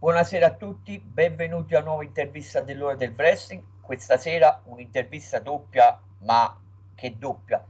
[0.00, 3.62] Buonasera a tutti, benvenuti a una nuova intervista dell'ora del wrestling.
[3.82, 6.58] Questa sera un'intervista doppia, ma
[6.94, 7.62] che doppia,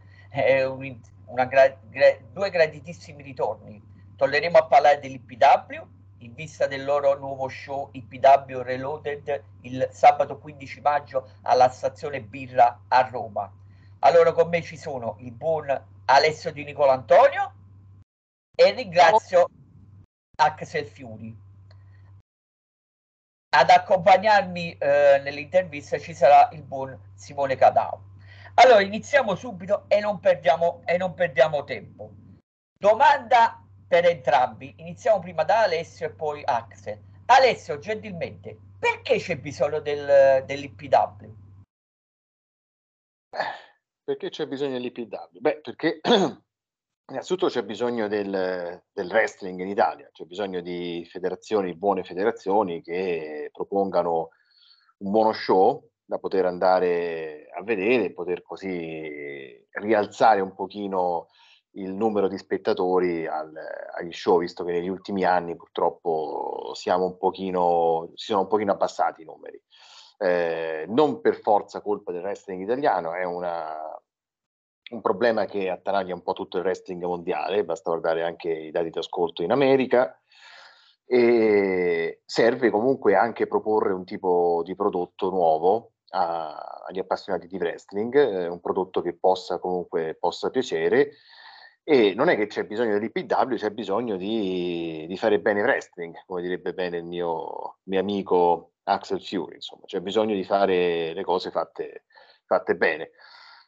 [0.68, 3.82] un, una gra, gra, due graditissimi ritorni.
[4.14, 5.88] Torneremo a parlare dell'IPW
[6.18, 12.82] in vista del loro nuovo show IPW Reloaded il sabato 15 maggio alla stazione Birra
[12.86, 13.52] a Roma.
[13.98, 15.66] Allora con me ci sono il buon
[16.04, 17.54] Alessio Di Nicola Antonio
[18.54, 19.48] e ringrazio
[20.36, 21.48] Axel Fiuri.
[23.52, 28.10] Ad accompagnarmi eh, nell'intervista ci sarà il buon Simone Cadao.
[28.54, 32.12] Allora iniziamo subito e non perdiamo, e non perdiamo tempo.
[32.78, 34.74] Domanda per entrambi.
[34.76, 37.00] Iniziamo prima da Alessio e poi Axel.
[37.26, 41.34] Alessio, gentilmente, perché c'è bisogno del, dell'IPW?
[44.04, 45.38] Perché c'è bisogno dell'IPW?
[45.40, 46.00] Beh, perché
[47.10, 53.50] innanzitutto c'è bisogno del, del, wrestling in Italia, c'è bisogno di federazioni, buone federazioni che
[53.52, 54.30] propongano
[54.98, 61.28] un buono show da poter andare a vedere poter così rialzare un pochino
[61.74, 63.52] il numero di spettatori al,
[63.94, 68.72] agli show, visto che negli ultimi anni purtroppo siamo un pochino, si sono un pochino
[68.72, 69.62] abbassati i numeri.
[70.18, 73.99] Eh, non per forza colpa del wrestling italiano, è una,
[74.90, 78.90] un problema che attanaglia un po' tutto il wrestling mondiale, basta guardare anche i dati
[78.90, 80.14] di ascolto in America,
[81.06, 88.14] e serve comunque anche proporre un tipo di prodotto nuovo a, agli appassionati di wrestling,
[88.14, 91.12] eh, un prodotto che possa comunque possa piacere
[91.82, 96.42] e non è che c'è bisogno dell'IPW, c'è bisogno di, di fare bene wrestling, come
[96.42, 101.50] direbbe bene il mio, mio amico Axel Fury, insomma, c'è bisogno di fare le cose
[101.50, 102.04] fatte,
[102.44, 103.10] fatte bene.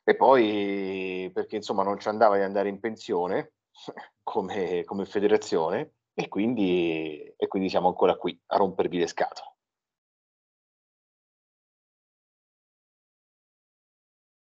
[0.05, 3.53] E poi perché insomma non ci andava di andare in pensione
[4.23, 9.51] come, come federazione e quindi, e quindi siamo ancora qui a rompervi le scatole.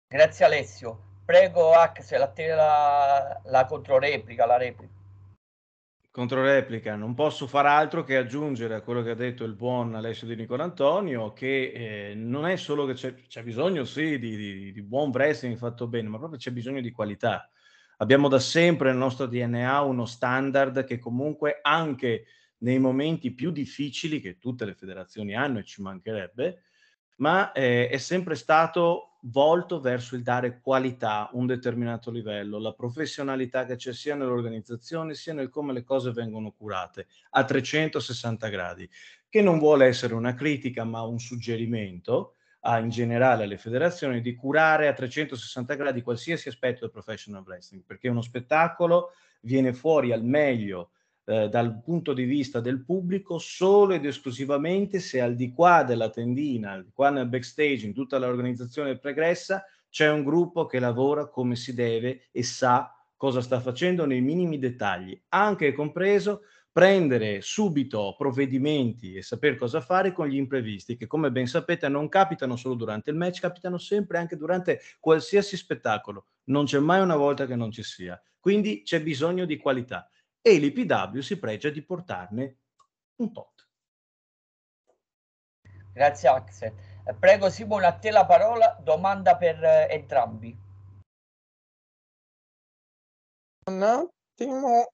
[0.06, 1.12] Grazie Alessio.
[1.24, 5.03] Prego Axel, a te la, la controreplica, la replica.
[6.14, 10.28] Controreplica, non posso far altro che aggiungere a quello che ha detto il buon Alessio
[10.28, 14.72] Di Nicola Antonio, che eh, non è solo che c'è, c'è bisogno sì di, di,
[14.72, 17.50] di, buon wrestling fatto bene, ma proprio c'è bisogno di qualità.
[17.96, 22.26] Abbiamo da sempre nel nostro DNA uno standard che comunque anche
[22.58, 26.62] nei momenti più difficili che tutte le federazioni hanno e ci mancherebbe,
[27.16, 32.72] ma eh, è sempre stato volto verso il dare qualità a un determinato livello, la
[32.72, 38.88] professionalità che c'è sia nell'organizzazione sia nel come le cose vengono curate a 360 gradi,
[39.28, 44.34] che non vuole essere una critica ma un suggerimento a, in generale alle federazioni di
[44.34, 50.24] curare a 360 gradi qualsiasi aspetto del professional wrestling, perché uno spettacolo viene fuori al
[50.24, 50.90] meglio
[51.26, 56.10] eh, dal punto di vista del pubblico solo ed esclusivamente se al di qua della
[56.10, 61.28] tendina, al di qua nel backstage, in tutta l'organizzazione pregressa, c'è un gruppo che lavora
[61.28, 68.16] come si deve e sa cosa sta facendo nei minimi dettagli, anche compreso prendere subito
[68.18, 72.74] provvedimenti e sapere cosa fare con gli imprevisti, che come ben sapete non capitano solo
[72.74, 76.26] durante il match, capitano sempre anche durante qualsiasi spettacolo.
[76.46, 78.20] Non c'è mai una volta che non ci sia.
[78.40, 80.08] Quindi c'è bisogno di qualità
[80.46, 82.58] e l'IPW si pregia di portarne
[83.16, 83.66] un tot.
[85.90, 86.74] Grazie Axel.
[87.18, 90.54] Prego Simone, a te la parola, domanda per eh, entrambi.
[93.70, 94.88] Un attimo.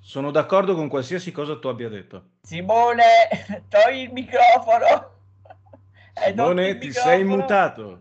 [0.00, 2.30] Sono d'accordo con qualsiasi cosa tu abbia detto.
[2.42, 3.28] Simone,
[3.68, 5.15] togli il microfono.
[6.24, 8.00] Simone, ti sei mutato.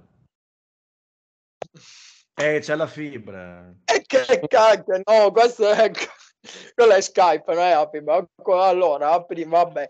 [2.33, 3.73] Eh, c'è la fibra.
[3.85, 5.91] E che cacchio, no, questo è...
[6.75, 8.25] Quello è Skype, non è la fibra.
[8.67, 9.89] Allora, prima, vabbè.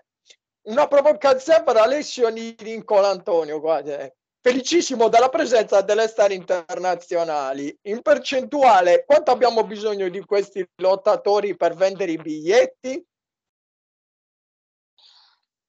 [0.67, 4.11] Una provocazione per Alessio Nicola Antonio, qua, cioè.
[4.41, 7.75] Felicissimo della presenza delle star internazionali.
[7.87, 13.03] In percentuale, quanto abbiamo bisogno di questi lottatori per vendere i biglietti?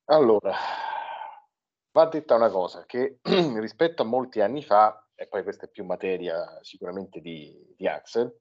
[0.09, 0.55] Allora,
[1.97, 3.21] Va detta una cosa, che
[3.59, 8.39] rispetto a molti anni fa, e poi questa è più materia sicuramente di, di Axel,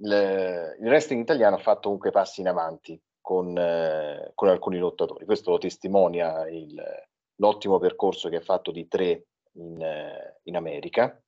[0.00, 5.24] il, il wrestling italiano ha fatto comunque passi in avanti con, eh, con alcuni lottatori.
[5.24, 6.78] Questo lo testimonia il,
[7.36, 9.82] l'ottimo percorso che ha fatto di tre in,
[10.42, 11.18] in America,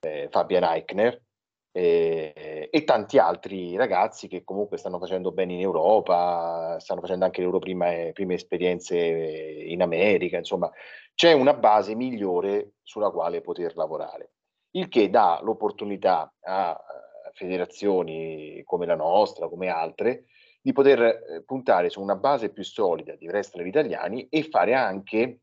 [0.00, 1.22] eh, Fabian Eichner,
[1.70, 7.40] e, e, tanti altri ragazzi che comunque stanno facendo bene in Europa, stanno facendo anche
[7.40, 10.70] le loro prime, prime esperienze in America, insomma
[11.14, 14.32] c'è una base migliore sulla quale poter lavorare,
[14.72, 16.80] il che dà l'opportunità a
[17.32, 20.24] federazioni come la nostra, come altre,
[20.60, 25.40] di poter eh, puntare su una base più solida di wrestler italiani e fare anche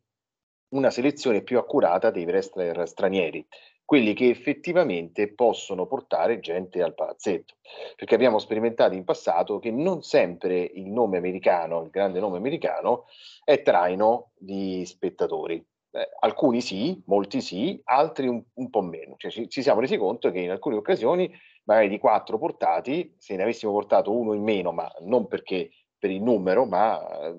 [0.69, 3.47] una selezione più accurata dei wrestler stranieri,
[3.85, 7.53] quelli che effettivamente possono portare gente al palazzetto.
[7.95, 13.05] Perché abbiamo sperimentato in passato che non sempre il nome americano, il grande nome americano,
[13.43, 15.63] è traino di spettatori.
[15.91, 19.13] Eh, alcuni sì, molti sì, altri un, un po' meno.
[19.17, 21.31] Cioè, ci, ci, siamo resi conto che in alcune occasioni,
[21.65, 26.09] magari di quattro portati, se ne avessimo portato uno in meno, ma non perché per
[26.09, 27.35] il numero, ma eh,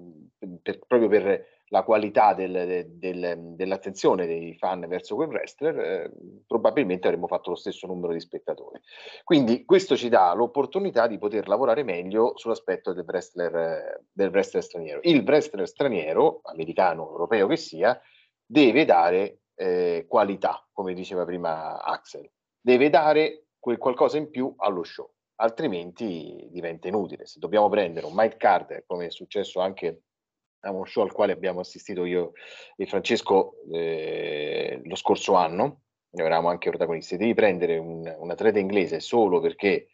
[0.62, 6.13] per, proprio per la qualità del, del, dell'attenzione dei fan verso quel wrestler, eh,
[6.47, 8.81] probabilmente avremmo fatto lo stesso numero di spettatori.
[9.25, 15.01] Quindi questo ci dà l'opportunità di poter lavorare meglio sull'aspetto del wrestler, del wrestler straniero.
[15.03, 18.01] Il wrestler straniero, americano, europeo che sia,
[18.45, 22.31] deve dare eh, qualità, come diceva prima Axel,
[22.61, 25.11] deve dare quel qualcosa in più allo show,
[25.41, 27.27] altrimenti diventa inutile.
[27.27, 30.03] Se dobbiamo prendere un Mike Carter, come è successo anche
[30.67, 32.33] a uno show al quale abbiamo assistito io
[32.77, 38.59] e Francesco eh, lo scorso anno, ne eravamo anche protagonisti, devi prendere un, un atleta
[38.59, 39.89] inglese solo perché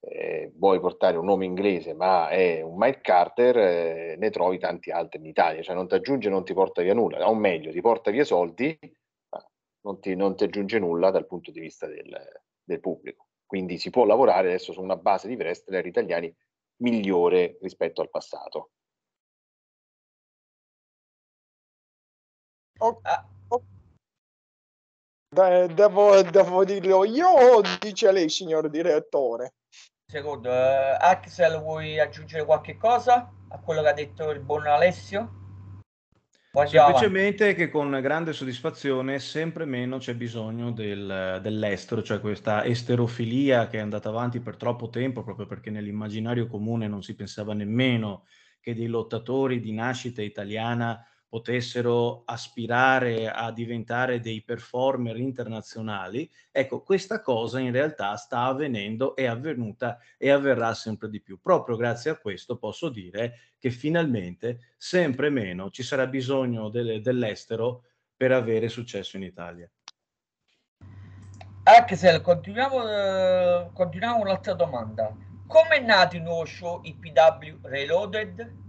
[0.00, 4.90] eh, vuoi portare un nome inglese ma è un Mike Carter, eh, ne trovi tanti
[4.90, 7.80] altri in Italia, cioè non ti aggiunge, non ti porta via nulla, o meglio, ti
[7.80, 8.78] porta via soldi,
[9.30, 9.44] ma
[9.82, 12.16] non ti, non ti aggiunge nulla dal punto di vista del,
[12.62, 13.26] del, pubblico.
[13.46, 16.34] Quindi si può lavorare adesso su una base di wrestler italiani
[16.76, 18.70] migliore rispetto al passato.
[22.82, 23.00] Oh,
[23.48, 23.62] oh.
[25.74, 29.52] devo, devo dirlo io o dice lei, signor direttore?
[30.06, 35.36] Secondo, eh, Axel vuoi aggiungere qualche cosa a quello che ha detto il buon Alessio?
[36.52, 43.78] Semplicemente che con grande soddisfazione sempre meno c'è bisogno del, dell'estero, cioè questa esterofilia che
[43.78, 48.24] è andata avanti per troppo tempo, proprio perché nell'immaginario comune non si pensava nemmeno
[48.58, 57.20] che dei lottatori di nascita italiana potessero aspirare a diventare dei performer internazionali, ecco, questa
[57.20, 61.40] cosa in realtà sta avvenendo, è avvenuta e avverrà sempre di più.
[61.40, 67.84] Proprio grazie a questo posso dire che finalmente sempre meno ci sarà bisogno delle, dell'estero
[68.16, 69.70] per avere successo in Italia.
[71.62, 75.14] Axel, continuiamo, continuiamo un'altra domanda.
[75.46, 78.59] Come è nato il nuovo show IPW Reloaded?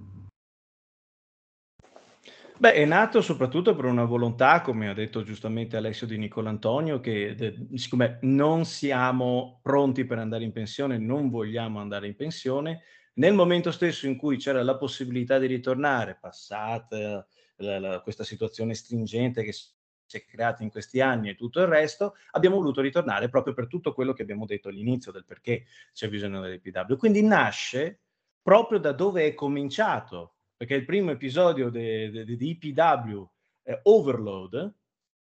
[2.61, 7.33] Beh, è nato soprattutto per una volontà, come ha detto giustamente Alessio Di Nicolantonio, che
[7.33, 12.83] de, siccome non siamo pronti per andare in pensione, non vogliamo andare in pensione,
[13.15, 17.25] nel momento stesso in cui c'era la possibilità di ritornare, passata
[17.55, 21.65] la, la, questa situazione stringente che si è creata in questi anni e tutto il
[21.67, 26.07] resto, abbiamo voluto ritornare proprio per tutto quello che abbiamo detto all'inizio del perché c'è
[26.09, 26.95] bisogno dell'EPW.
[26.95, 28.01] Quindi nasce
[28.39, 33.27] proprio da dove è cominciato perché il primo episodio di IPW
[33.63, 34.75] eh, Overload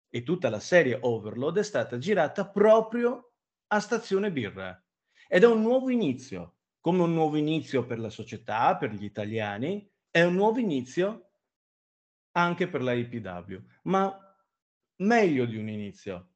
[0.08, 3.34] e tutta la serie Overload è stata girata proprio
[3.68, 4.84] a Stazione Birra
[5.28, 9.88] ed è un nuovo inizio, come un nuovo inizio per la società, per gli italiani,
[10.10, 11.30] è un nuovo inizio
[12.32, 14.18] anche per la IPW, ma
[15.02, 16.32] meglio di un inizio.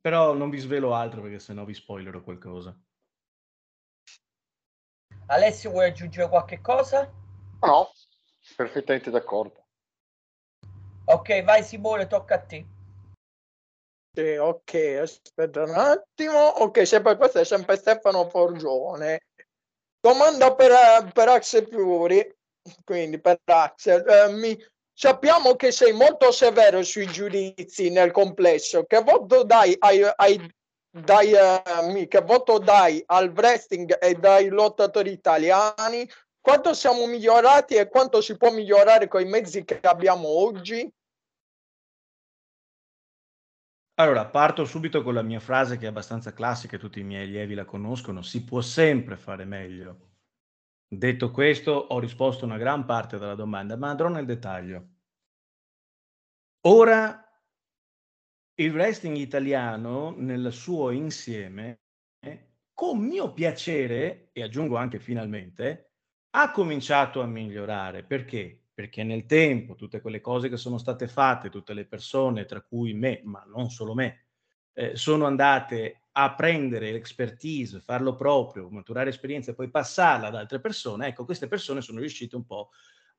[0.00, 2.76] Però non vi svelo altro perché sennò vi spoilerò qualcosa.
[5.26, 7.22] Alessio, vuoi aggiungere qualche cosa?
[7.64, 7.90] No,
[8.56, 9.64] perfettamente d'accordo.
[11.06, 12.66] Ok, vai Simone, tocca a te.
[14.14, 16.38] Sì, ok, aspetta un attimo.
[16.38, 19.26] Ok, sempre, questo è sempre Stefano Forgione.
[19.98, 22.34] Domanda per, per Axel Fiori,
[22.84, 24.06] quindi per Axel.
[24.06, 24.56] Eh, mi,
[24.92, 28.84] sappiamo che sei molto severo sui giudizi nel complesso.
[28.84, 30.52] Che voto dai ai, ai
[30.90, 36.08] dai, uh, che voto dai al wrestling e dai lottatori italiani
[36.44, 40.86] quanto siamo migliorati e quanto si può migliorare con i mezzi che abbiamo oggi?
[43.94, 47.54] Allora, parto subito con la mia frase che è abbastanza classica, tutti i miei allievi
[47.54, 50.16] la conoscono, si può sempre fare meglio.
[50.86, 54.88] Detto questo, ho risposto una gran parte della domanda, ma andrò nel dettaglio.
[56.66, 57.26] Ora,
[58.56, 61.84] il wrestling italiano nel suo insieme,
[62.74, 65.93] con mio piacere, e aggiungo anche finalmente,
[66.36, 68.02] ha cominciato a migliorare.
[68.04, 68.60] Perché?
[68.74, 72.92] Perché nel tempo tutte quelle cose che sono state fatte, tutte le persone, tra cui
[72.92, 74.24] me, ma non solo me,
[74.72, 80.60] eh, sono andate a prendere l'expertise, farlo proprio, maturare esperienza e poi passarla ad altre
[80.60, 82.70] persone, ecco, queste persone sono riuscite un po'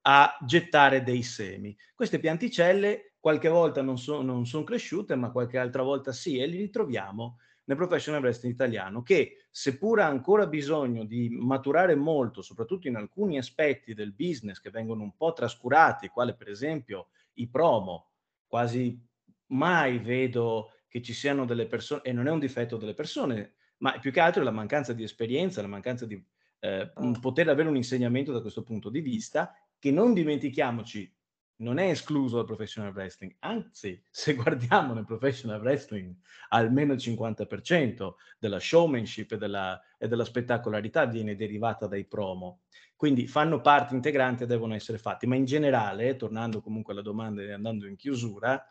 [0.01, 1.75] a gettare dei semi.
[1.95, 6.47] Queste pianticelle qualche volta non, so, non sono cresciute, ma qualche altra volta sì, e
[6.47, 12.87] li ritroviamo nel professional wrestling italiano, che seppur ha ancora bisogno di maturare molto, soprattutto
[12.87, 18.11] in alcuni aspetti del business che vengono un po' trascurati, quale per esempio i promo,
[18.47, 18.99] quasi
[19.47, 23.97] mai vedo che ci siano delle persone, e non è un difetto delle persone, ma
[23.99, 26.23] più che altro la mancanza di esperienza, la mancanza di
[26.59, 31.14] eh, poter avere un insegnamento da questo punto di vista, che non dimentichiamoci,
[31.57, 36.13] non è escluso dal professional wrestling, anzi, se guardiamo nel professional wrestling,
[36.49, 42.61] almeno il 50% della showmanship e della, e della spettacolarità viene derivata dai promo.
[42.95, 47.41] Quindi fanno parte integrante e devono essere fatti, ma in generale, tornando comunque alla domanda
[47.41, 48.65] e andando in chiusura,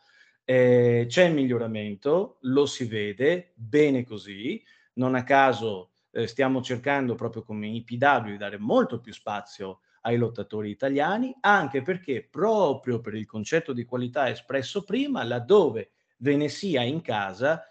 [0.44, 4.62] eh, c'è miglioramento, lo si vede, bene così,
[4.94, 10.16] non a caso eh, stiamo cercando proprio come IPW di dare molto più spazio ai
[10.16, 16.48] lottatori italiani, anche perché proprio per il concetto di qualità espresso prima, laddove ve ne
[16.48, 17.62] sia in casa,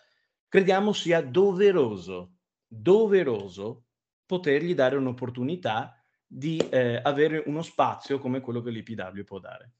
[0.47, 2.37] crediamo sia doveroso,
[2.67, 3.85] doveroso
[4.25, 9.73] potergli dare un'opportunità di eh, avere uno spazio come quello che l'IPW può dare.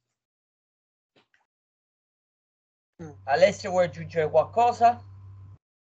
[3.24, 5.13] Alessio vuoi aggiungere qualcosa?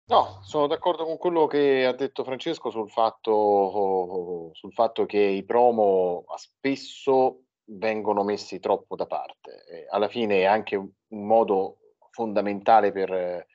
[0.07, 5.43] No, sono d'accordo con quello che ha detto Francesco sul fatto, sul fatto che i
[5.43, 9.87] promo spesso vengono messi troppo da parte.
[9.89, 11.79] Alla fine è anche un, modo
[12.11, 13.47] fondamentale per,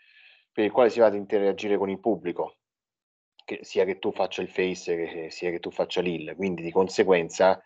[0.53, 2.57] per, il quale si va ad interagire con il pubblico,
[3.45, 6.35] che sia che tu faccia il face, che sia che tu faccia l'IL.
[6.35, 7.65] Quindi di conseguenza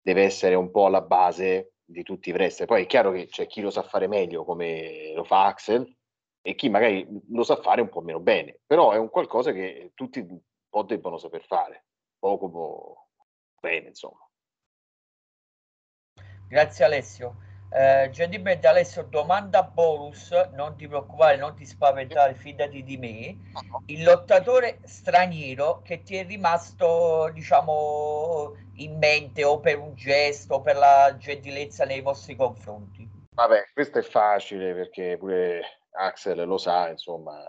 [0.00, 2.66] deve essere un po' la base di tutti i wrestler.
[2.66, 5.86] Poi è chiaro che c'è chi lo sa fare meglio, come lo fa Axel,
[6.46, 9.92] e chi magari lo sa fare un po' meno bene, però è un qualcosa che
[9.94, 11.86] tutti un po' debbono saper fare,
[12.18, 13.08] poco po
[13.58, 14.28] bene, insomma.
[16.46, 17.36] Grazie Alessio.
[17.72, 23.38] Eh, gentilmente Alessio, domanda bonus, non ti preoccupare, non ti spaventare, fidati di me.
[23.86, 30.60] Il lottatore straniero che ti è rimasto, diciamo, in mente o per un gesto o
[30.60, 33.08] per la gentilezza nei vostri confronti?
[33.32, 37.42] Vabbè, questo è facile perché pure Axel lo sa, insomma,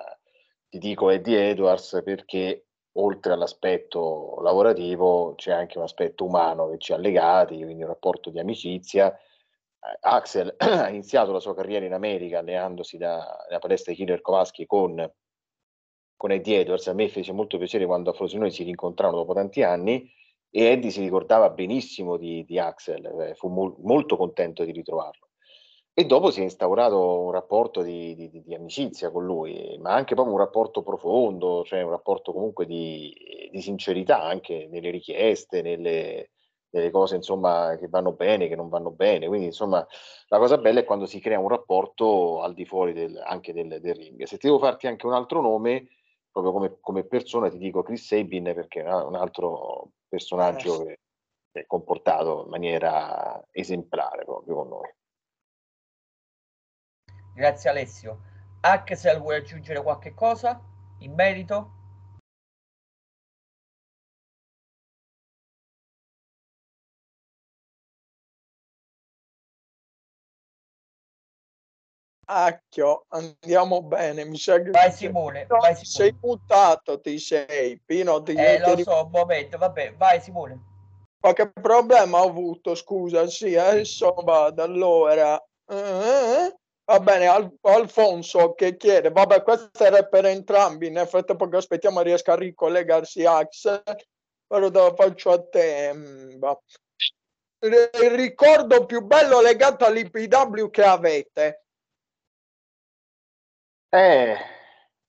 [0.69, 6.93] ti dico Eddie Edwards perché oltre all'aspetto lavorativo c'è anche un aspetto umano che ci
[6.93, 9.13] ha legati, quindi un rapporto di amicizia.
[9.13, 14.21] Eh, Axel ha iniziato la sua carriera in America allenandosi da, nella palestra di Killer
[14.21, 15.11] Kowalski con,
[16.15, 16.87] con Eddie Edwards.
[16.87, 20.09] A me fece molto piacere quando a Frosinone si rincontrarono dopo tanti anni
[20.49, 25.24] e Eddie si ricordava benissimo di, di Axel, eh, fu mo- molto contento di ritrovarlo.
[25.97, 30.13] E dopo si è instaurato un rapporto di, di, di, amicizia con lui, ma anche
[30.13, 36.31] proprio un rapporto profondo, cioè un rapporto comunque di, di sincerità anche nelle richieste, nelle,
[36.71, 39.27] nelle, cose insomma che vanno bene, che non vanno bene.
[39.27, 39.87] Quindi insomma
[40.27, 43.79] la cosa bella è quando si crea un rapporto al di fuori del, anche del,
[43.79, 44.21] del ring.
[44.23, 45.87] Se ti devo farti anche un altro nome,
[46.29, 50.99] proprio come, come persona ti dico Chris Sabin perché è un altro personaggio che
[51.53, 54.93] si è comportato in maniera esemplare proprio con noi.
[57.35, 58.21] Grazie Alessio.
[58.61, 60.57] Axel, vuoi aggiungere qualche cosa
[60.99, 61.71] in merito?
[72.27, 74.23] Acchio, andiamo bene.
[74.23, 75.83] Mi sa che vai Simone, no, vai Simone.
[75.83, 77.79] sei mutato, ti sei.
[77.85, 80.57] Pino, ti eh, lo so, un momento, vabbè, vai Simone.
[81.19, 85.35] Qualche problema ho avuto, scusa, sì, adesso vado, allora.
[85.65, 86.49] Uh,
[86.85, 92.01] Va bene, Al- Alfonso che chiede, vabbè, questo era per entrambi, nel frattempo che aspettiamo
[92.01, 93.81] riesca a ricollegarsi Axel,
[94.45, 95.91] però te lo faccio a te.
[95.93, 96.41] Mm,
[97.65, 101.65] il ricordo più bello legato all'IPW che avete?
[103.89, 104.35] Eh,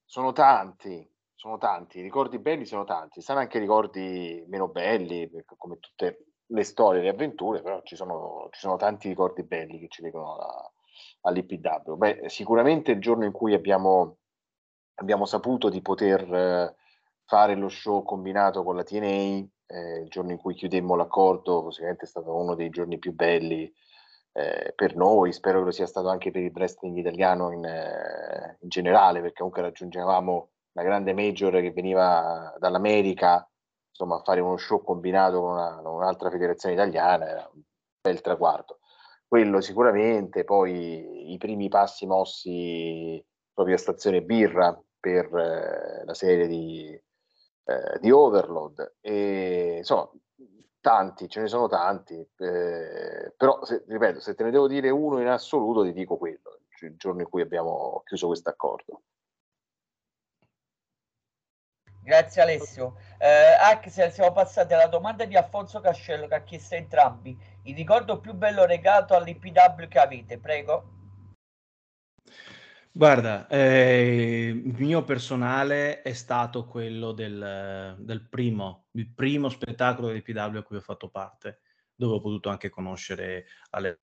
[0.04, 5.78] sono tanti, sono tanti, i ricordi belli sono tanti, stanno anche ricordi meno belli, come
[5.78, 10.00] tutte le storie, le avventure, però ci sono, ci sono tanti ricordi belli che ci
[10.00, 10.72] legano alla,
[11.22, 11.96] all'IPW?
[11.96, 14.18] Beh, sicuramente il giorno in cui abbiamo,
[14.94, 16.74] abbiamo saputo di poter eh,
[17.24, 22.04] fare lo show combinato con la TNA, eh, il giorno in cui chiudemmo l'accordo, sicuramente
[22.04, 23.72] è stato uno dei giorni più belli
[24.32, 28.58] eh, per noi, spero che lo sia stato anche per il wrestling italiano in, eh,
[28.60, 33.48] in generale, perché comunque raggiungevamo la grande major che veniva dall'America,
[33.88, 37.62] insomma, fare uno show combinato con, una, con un'altra federazione italiana, era un
[38.00, 38.80] bel traguardo
[39.26, 46.48] quello sicuramente, poi i primi passi mossi proprio a stazione birra, per eh, la serie
[46.48, 48.96] di, eh, di Overload.
[49.00, 50.10] E, insomma,
[50.80, 55.20] tanti, ce ne sono tanti, eh, però se, ripeto, se te ne devo dire uno
[55.20, 59.02] in assoluto, ti dico quello, il giorno in cui abbiamo chiuso questo accordo.
[62.06, 62.98] Grazie Alessio.
[63.18, 63.26] Eh,
[63.60, 68.20] Axel, siamo passati alla domanda di Alfonso Cascello che ha chiesto a entrambi il ricordo
[68.20, 70.92] più bello legato all'IPW che avete, prego.
[72.92, 80.62] Guarda, eh, il mio personale è stato quello del, del primo, primo spettacolo dell'IPW a
[80.62, 83.98] cui ho fatto parte, dove ho potuto anche conoscere Alessio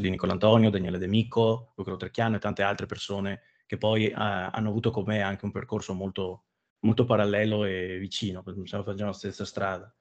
[0.00, 4.68] di Nicolantonio, Daniele De Mico, Lucro Trecchiano e tante altre persone che poi eh, hanno
[4.68, 6.44] avuto con me anche un percorso molto,
[6.80, 9.92] molto parallelo e vicino, stiamo facendo la stessa strada.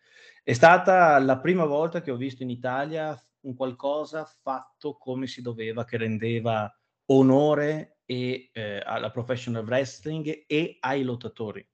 [0.43, 5.41] È stata la prima volta che ho visto in Italia un qualcosa fatto come si
[5.41, 6.70] doveva, che rendeva
[7.05, 11.65] onore e, eh, alla professional wrestling e ai lottatori.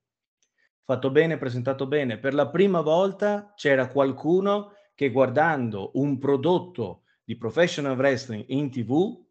[0.83, 2.17] Fatto bene, presentato bene.
[2.17, 9.27] Per la prima volta c'era qualcuno che guardando un prodotto di professional wrestling in tv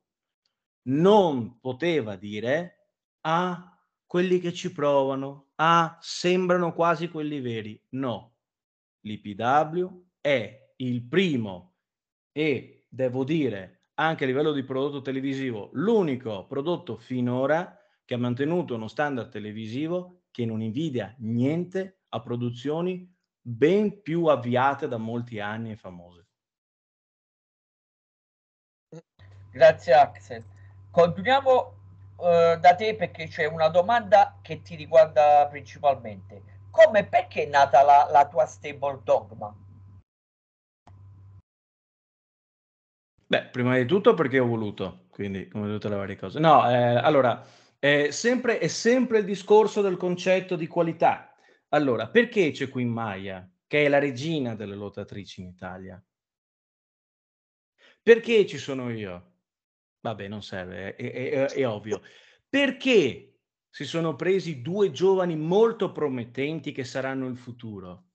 [0.88, 2.90] non poteva dire
[3.22, 7.80] ah, quelli che ci provano, ah, sembrano quasi quelli veri.
[7.90, 8.36] No,
[9.00, 11.76] l'IPW è il primo
[12.32, 18.76] e devo dire anche a livello di prodotto televisivo l'unico prodotto finora che ha mantenuto
[18.76, 25.72] uno standard televisivo che non invidia niente a produzioni ben più avviate da molti anni
[25.72, 26.26] e famose.
[29.50, 30.44] Grazie Axel.
[30.90, 31.74] Continuiamo
[32.16, 36.42] uh, da te perché c'è una domanda che ti riguarda principalmente.
[36.70, 39.54] Come perché è nata la, la tua stable dogma?
[43.26, 46.38] Beh, prima di tutto perché ho voluto, quindi come tutte le varie cose.
[46.38, 47.44] No, eh, allora,
[47.78, 51.34] è sempre, è sempre il discorso del concetto di qualità.
[51.68, 56.02] Allora, perché c'è Queen Maya, che è la regina delle lottatrici in Italia?
[58.02, 59.32] Perché ci sono io?
[60.00, 62.00] Vabbè, non serve, è, è, è, ovvio.
[62.48, 68.06] Perché si sono presi due giovani molto promettenti che saranno il futuro?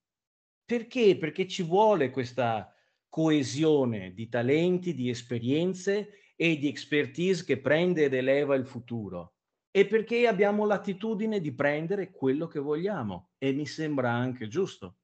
[0.65, 1.17] Perché?
[1.17, 2.73] Perché ci vuole questa
[3.09, 9.35] coesione di talenti, di esperienze e di expertise che prende ed eleva il futuro.
[9.69, 13.31] E perché abbiamo l'attitudine di prendere quello che vogliamo.
[13.37, 14.97] E mi sembra anche giusto.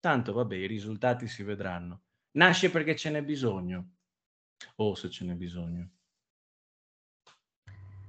[0.00, 2.02] Tanto, vabbè, i risultati si vedranno.
[2.32, 3.94] Nasce perché ce n'è bisogno.
[4.76, 5.93] O oh, se ce n'è bisogno.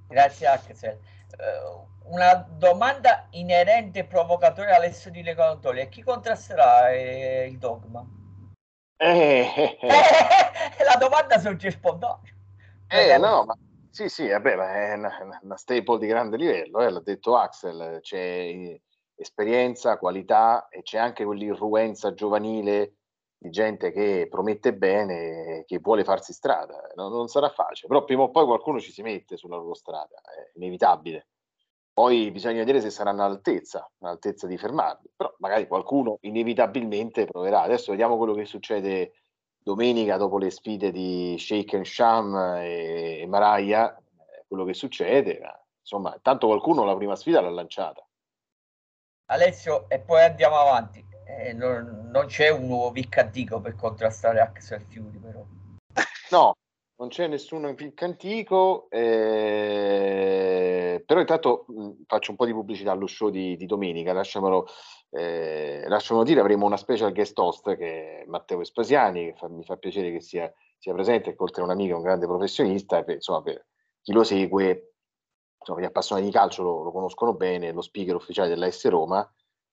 [0.08, 0.98] Grazie Axel.
[1.36, 5.80] Uh, una domanda inerente e provocatoria a Alessio di Lecontoli.
[5.80, 8.04] E chi contrasterà eh, il dogma?
[8.96, 10.84] Eh, eh, eh.
[10.84, 12.32] la domanda sorge spontanea.
[12.88, 13.56] Eh, no, ma
[13.90, 17.98] sì, sì, vabbè, ma è una, una staple di grande livello, eh, l'ha detto Axel,
[18.00, 18.78] c'è
[19.16, 22.92] esperienza, qualità e c'è anche quell'irruenza giovanile
[23.46, 26.90] di gente che promette bene, che vuole farsi strada.
[26.94, 30.16] Non, non, sarà facile, però prima o poi qualcuno ci si mette sulla loro strada,
[30.16, 31.28] è inevitabile.
[31.92, 37.62] Poi bisogna vedere se saranno all'altezza, all'altezza di fermarli, però magari qualcuno inevitabilmente proverà.
[37.62, 39.12] Adesso vediamo quello che succede
[39.56, 43.98] domenica dopo le sfide di Shake and Sham e, e Maraya,
[44.46, 45.40] quello che succede,
[45.80, 48.06] insomma, tanto qualcuno la prima sfida l'ha lanciata.
[49.28, 54.38] Alessio, e poi andiamo avanti eh, non, non, c'è un nuovo Vic antico per contrastare
[54.40, 55.44] Axel Fury, però.
[56.30, 56.56] No,
[56.98, 60.16] non c'è nessuno Vic antico, eh,
[61.04, 64.66] però intanto mh, faccio un po' di pubblicità allo show di, di domenica, lasciamelo,
[65.10, 69.64] eh, lasciamelo, dire, avremo una special guest host che è Matteo Espasiani, che fa, mi
[69.64, 73.42] fa piacere che sia, sia presente, oltre a un amico, un grande professionista, per, insomma,
[73.42, 73.66] per
[74.00, 74.92] chi lo segue,
[75.58, 79.28] insomma, gli appassionati di calcio lo, lo conoscono bene, lo speaker ufficiale della S Roma,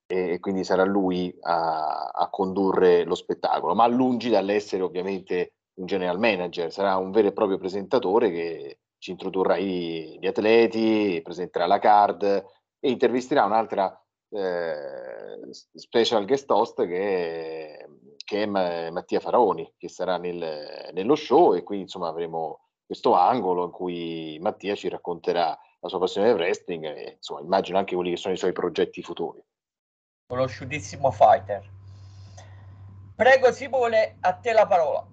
[0.06, 6.20] e, quindi sarà lui a, a, condurre lo spettacolo, ma lungi dall'essere ovviamente un general
[6.20, 11.80] manager, sarà un vero e proprio presentatore che ci introdurrà i, gli atleti, presenterà la
[11.80, 12.24] card
[12.80, 13.98] e intervisterà un'altra
[14.30, 17.88] eh, special guest host che,
[18.24, 23.66] che è Mattia Faraoni, che sarà nel, nello show e quindi insomma avremo questo angolo
[23.66, 28.12] in cui Mattia ci racconterà la sua passione del wrestling e insomma immagino anche quelli
[28.12, 29.44] che sono i suoi progetti futuri
[30.28, 31.70] conosciutissimo fighter.
[33.16, 35.08] Prego Simone, a te la parola.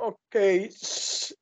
[0.00, 0.68] Ok,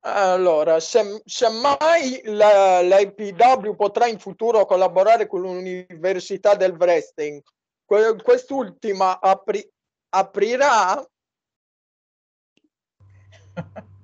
[0.00, 7.42] allora, se, semmai la, l'IPW potrà in futuro collaborare con l'Università del Wrestling,
[7.84, 9.62] quest'ultima apri,
[10.10, 11.06] aprirà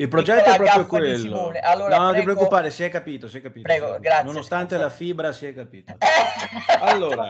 [0.00, 1.52] Il progetto è proprio quello.
[1.60, 3.68] Allora, no, non ti preoccupare, si è capito, si è capito.
[3.68, 4.00] Prego, capito.
[4.00, 4.24] grazie.
[4.24, 5.94] Nonostante la fibra, si è capito.
[6.80, 7.28] allora.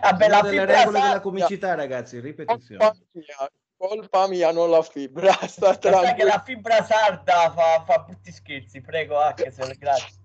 [0.00, 2.94] Vabbè, la delle regole della comicità, ragazzi, ripetizione.
[3.76, 5.32] Colpa mia, non la fibra.
[5.46, 10.16] Sta che la fibra sarda fa, fa brutti scherzi, prego, Axel, grazie.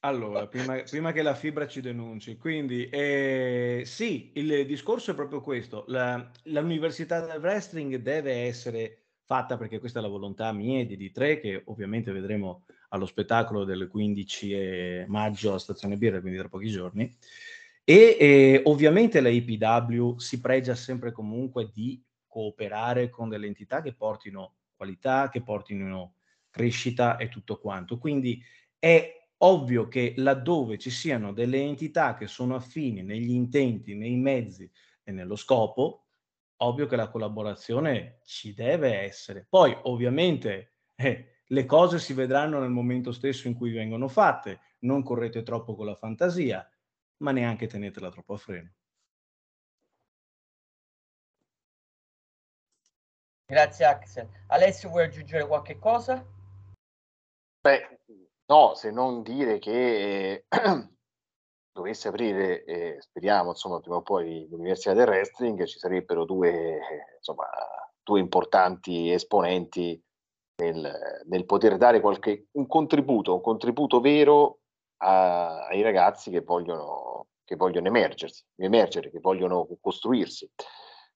[0.00, 5.42] Allora, prima, prima, che la fibra ci denunci, quindi eh, sì, il discorso è proprio
[5.42, 5.84] questo.
[5.88, 11.10] La, l'università del wrestling deve essere fatta perché questa è la volontà mia e di
[11.10, 16.70] tre, che ovviamente vedremo allo spettacolo del 15 maggio a Stazione Birra, quindi tra pochi
[16.70, 17.14] giorni.
[17.84, 23.92] E eh, ovviamente la IPW si pregia sempre comunque di cooperare con delle entità che
[23.92, 26.14] portino qualità, che portino
[26.48, 27.98] crescita e tutto quanto.
[27.98, 28.42] Quindi
[28.78, 34.70] è ovvio che laddove ci siano delle entità che sono affini negli intenti, nei mezzi
[35.04, 36.07] e nello scopo,
[36.58, 39.46] ovvio che la collaborazione ci deve essere.
[39.48, 45.02] Poi, ovviamente, eh, le cose si vedranno nel momento stesso in cui vengono fatte, non
[45.02, 46.68] correte troppo con la fantasia,
[47.18, 48.72] ma neanche tenetela troppo a freno.
[53.46, 54.28] Grazie Axel.
[54.48, 56.22] Alessio, vuoi aggiungere qualche cosa?
[57.60, 57.98] Beh,
[58.50, 60.46] No, se non dire che
[61.78, 66.80] dovesse aprire, eh, speriamo, insomma, prima o poi l'Università del Wrestling, ci sarebbero due,
[67.16, 67.46] insomma,
[68.02, 70.00] due importanti esponenti
[70.56, 74.58] nel, nel poter dare qualche, un contributo, un contributo vero
[74.98, 80.50] a, ai ragazzi che vogliono, che vogliono emergersi, emergere, che vogliono costruirsi.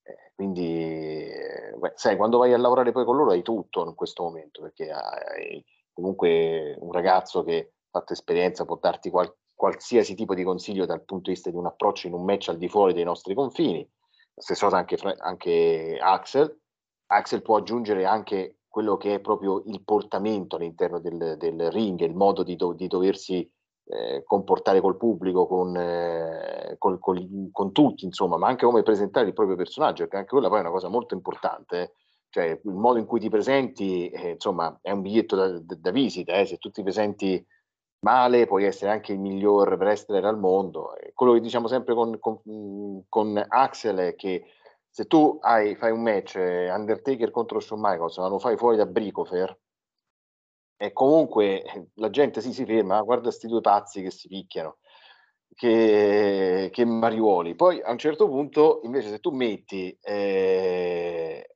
[0.05, 3.97] Eh, quindi, eh, beh, sai, quando vai a lavorare poi con loro hai tutto in
[3.97, 10.17] questo momento, perché hai comunque un ragazzo che ha fatto esperienza può darti qual- qualsiasi
[10.17, 12.69] tipo di consiglio dal punto di vista di un approccio in un match al di
[12.69, 13.89] fuori dei nostri confini.
[14.35, 16.59] Stessa cosa anche, anche Axel.
[17.07, 22.13] Axel può aggiungere anche quello che è proprio il portamento all'interno del, del ring, il
[22.13, 23.49] modo di, do, di doversi
[23.85, 29.29] eh, comportare col pubblico, con, eh, col, col, con, tutti, insomma, ma anche come presentare
[29.29, 31.81] il proprio personaggio, perché anche quella poi è una cosa molto importante.
[31.81, 31.93] Eh
[32.33, 35.91] cioè il modo in cui ti presenti, eh, insomma, è un biglietto da, da, da
[35.91, 36.47] visita, eh.
[36.47, 37.47] se tu ti presenti
[38.03, 40.95] male puoi essere anche il miglior wrestler al mondo.
[41.15, 44.45] Quello che diciamo sempre con, con, con, Axel è che
[44.89, 48.77] se tu hai, fai un match eh, Undertaker contro Shawn Michaels, ma lo fai fuori
[48.77, 49.57] da Bricofer,
[50.77, 54.29] e comunque eh, la gente si, si ferma, ah, guarda questi due pazzi che si
[54.29, 54.79] picchiano,
[55.55, 57.55] che, che mariuoli.
[57.55, 61.47] Poi a un certo punto, invece, se tu metti eh,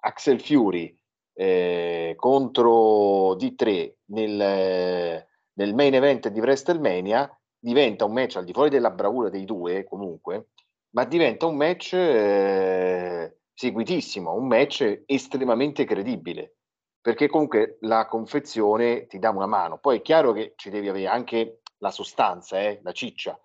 [0.00, 0.96] Axel Fury
[1.34, 8.70] eh, contro D3 nel, nel, main event di WrestleMania diventa un match al di fuori
[8.70, 10.48] della bravura dei due comunque,
[10.90, 16.56] ma diventa un match eh, seguitissimo, un match estremamente credibile,
[17.00, 19.78] perché comunque la confezione ti dà una mano.
[19.78, 23.38] Poi è chiaro che ci devi avere anche la sostanza, eh, la ciccia,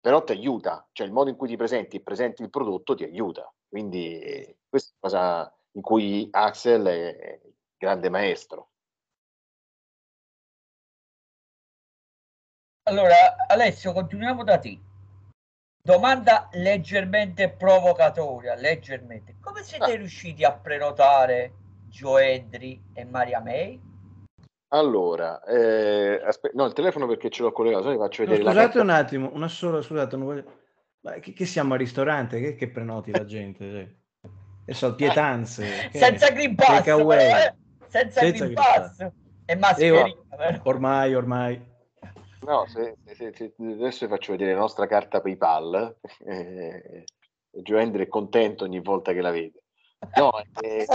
[0.00, 3.04] però ti aiuta, cioè il modo in cui ti presenti e presenti il prodotto ti
[3.04, 3.50] aiuta.
[3.66, 7.40] Quindi questa è una cosa in cui Axel è
[7.76, 8.68] grande maestro.
[12.86, 14.78] Allora, Alessio, continuiamo da te.
[15.82, 19.36] Domanda leggermente provocatoria, leggermente.
[19.40, 19.96] Come siete ah.
[19.96, 21.52] riusciti a prenotare
[21.88, 23.80] Joedri e Maria May?
[24.68, 28.78] Allora, eh, aspe- no, il telefono perché ce l'ho collegato, vi faccio vedere no, Scusate
[28.80, 30.44] un attimo, una sola, scusate, voglio...
[31.00, 32.38] Ma che, che, siamo al ristorante?
[32.40, 33.96] Che, che prenoti la gente?
[34.66, 35.90] e so, pietanze.
[35.90, 36.86] senza Green Pass.
[36.86, 37.54] Eh,
[37.86, 39.06] senza, senza Green Pass.
[39.46, 40.14] E mascherina.
[40.38, 41.72] Eh, ormai, ormai.
[42.44, 45.96] No, se, se, se, adesso vi faccio vedere la nostra carta PayPal.
[46.26, 47.04] Eh,
[47.62, 49.62] Joe è contento ogni volta che la vede.
[50.16, 50.86] No, eh,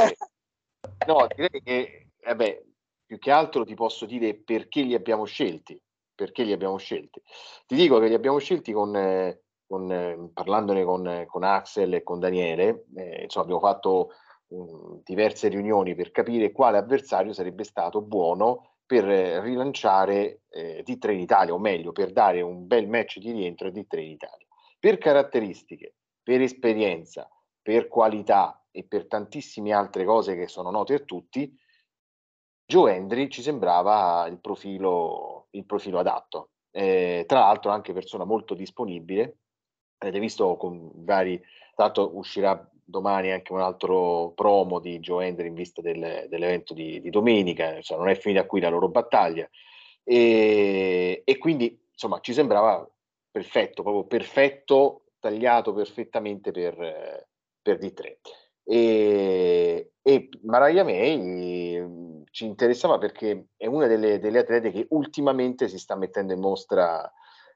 [1.07, 2.63] no direi che, vabbè,
[3.05, 5.81] più che altro ti posso dire perché li abbiamo scelti.
[6.13, 7.21] Perché li abbiamo scelti?
[7.65, 12.03] Ti dico che li abbiamo scelti con, eh, con, eh, parlandone con, con, Axel e
[12.03, 14.09] con Daniele, eh, insomma, abbiamo fatto
[14.47, 21.12] um, diverse riunioni per capire quale avversario sarebbe stato buono per eh, rilanciare eh, D3
[21.12, 24.47] in Italia, o meglio, per dare un bel match di rientro a D3 in Italia.
[24.80, 27.30] Per caratteristiche, per esperienza,
[27.62, 31.56] per qualità e per tantissime altre cose che sono note a tutti,
[32.65, 36.54] Joe Hendry ci sembrava il profilo, il profilo adatto.
[36.71, 39.38] Eh, tra l'altro anche persona molto disponibile,
[39.99, 41.39] avete visto con vari,
[41.75, 46.73] tra l'altro uscirà domani anche un altro promo di Joe Ender in vista del, dell'evento
[46.73, 49.49] di, di domenica, insomma, non è finita qui la loro battaglia
[50.04, 52.89] e, e, quindi insomma ci sembrava
[53.30, 57.28] perfetto, proprio perfetto, tagliato perfettamente per,
[57.62, 58.17] per D3.
[58.63, 65.67] E, e Mariah May mm, ci interessava perché è una delle, delle, atlete che ultimamente
[65.67, 67.12] si sta mettendo in mostra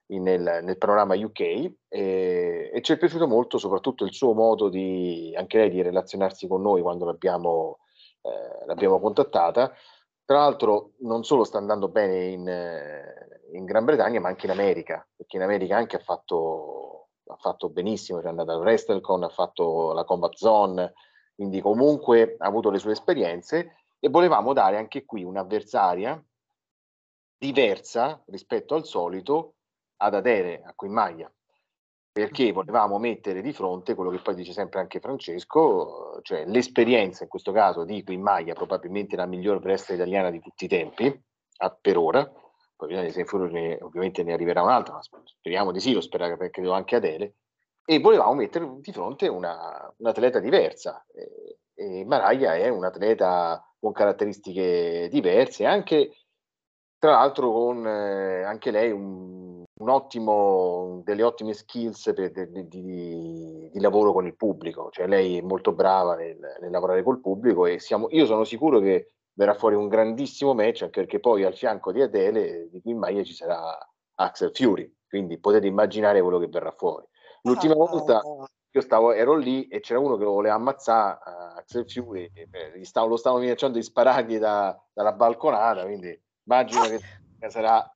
[0.07, 5.33] nel, nel, programma UK e, e, ci è piaciuto molto soprattutto il suo modo di
[5.35, 7.79] anche lei di relazionarsi con noi quando l'abbiamo,
[8.21, 9.73] eh, l'abbiamo contattata.
[10.25, 14.51] Tra l'altro non solo sta andando bene in, eh, in Gran Bretagna ma anche in
[14.51, 16.93] America, perché in America anche ha fatto
[17.27, 20.93] ha fatto benissimo, è andata al WrestleCon, ha fatto la Combat Zone,
[21.35, 26.21] quindi comunque ha avuto le sue esperienze e volevamo dare anche qui un'avversaria
[27.37, 29.55] diversa rispetto al solito
[30.03, 31.31] ad Adere, a Queen Maglia,
[32.11, 37.29] perché volevamo mettere di fronte quello che poi dice sempre anche Francesco, cioè l'esperienza in
[37.29, 41.21] questo caso di Queen Maglia, probabilmente la miglior wrestler italiana di tutti i tempi,
[41.57, 42.29] a, per ora,
[42.75, 46.73] poi bisogna se ne, ovviamente ne arriverà un'altra, ma speriamo di sì, lo spera credo
[46.73, 47.35] anche Adele,
[47.85, 51.05] e volevamo mettere di fronte una, un'atleta diversa.
[51.13, 56.11] E, e Maraglia è un atleta con caratteristiche diverse, anche
[56.99, 63.69] tra l'altro con eh, anche lei un, un, ottimo, delle ottime skills per, di, di,
[63.71, 67.65] di, lavoro con il pubblico, cioè lei è molto brava nel, nel lavorare col pubblico
[67.65, 71.55] e siamo, io sono sicuro che verrà fuori un grandissimo match anche perché poi al
[71.55, 73.77] fianco di Adele di Queen Maglia ci sarà
[74.15, 74.91] Axel Fury.
[75.07, 77.05] Quindi potete immaginare quello che verrà fuori.
[77.43, 78.21] L'ultima volta
[78.75, 82.49] io stavo, ero lì e c'era uno che lo voleva ammazzare uh, Axel Fury e,
[82.73, 87.87] e stavo, lo stavano minacciando di sparargli da, dalla balconata quindi immagino che sarà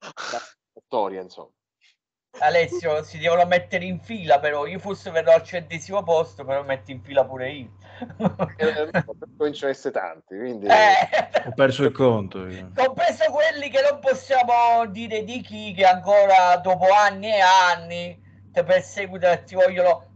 [0.94, 1.50] storia insomma
[2.38, 6.92] Alessio si devono mettere in fila però io forse verrò al centesimo posto però metti
[6.92, 7.70] in fila pure io
[8.56, 8.90] eh,
[9.36, 11.46] cominciano a essere tanti quindi eh.
[11.46, 12.70] ho perso il conto io.
[12.74, 18.62] compreso quelli che non possiamo dire di chi che ancora dopo anni e anni ti
[18.62, 20.12] perseguitano e ti vogliono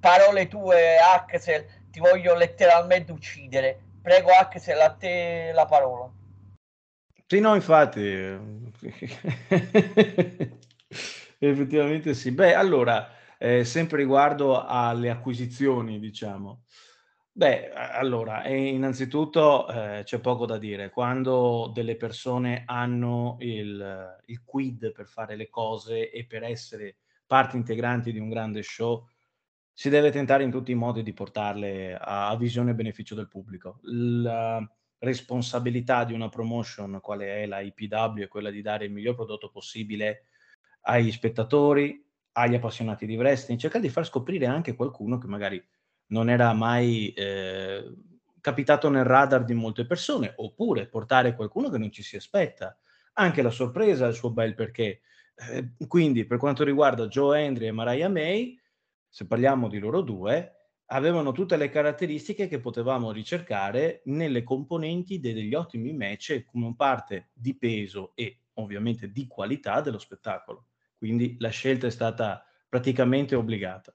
[0.00, 6.10] parole tue Axel ti voglio letteralmente uccidere prego Axel a te la parola
[7.26, 8.61] sì no infatti
[11.38, 12.32] Effettivamente sì.
[12.32, 16.64] Beh, allora, eh, sempre riguardo alle acquisizioni, diciamo.
[17.34, 20.90] Beh, allora, innanzitutto eh, c'è poco da dire.
[20.90, 27.56] Quando delle persone hanno il, il quid per fare le cose e per essere parti
[27.56, 29.06] integranti di un grande show,
[29.72, 33.28] si deve tentare in tutti i modi di portarle a, a visione e beneficio del
[33.28, 33.78] pubblico.
[33.84, 34.62] La
[35.02, 39.50] responsabilità di una promotion, quale è la IPW, è quella di dare il miglior prodotto
[39.50, 40.26] possibile
[40.82, 45.62] agli spettatori, agli appassionati di wrestling, cercare di far scoprire anche qualcuno che magari
[46.06, 47.92] non era mai eh,
[48.40, 52.78] capitato nel radar di molte persone, oppure portare qualcuno che non ci si aspetta.
[53.14, 55.00] Anche la sorpresa il suo bel perché.
[55.34, 58.58] Eh, quindi, per quanto riguarda Joe Henry e Mariah May,
[59.08, 60.61] se parliamo di loro due,
[60.92, 67.56] avevano tutte le caratteristiche che potevamo ricercare nelle componenti degli ottimi match come parte di
[67.56, 70.66] peso e ovviamente di qualità dello spettacolo.
[70.96, 73.94] Quindi la scelta è stata praticamente obbligata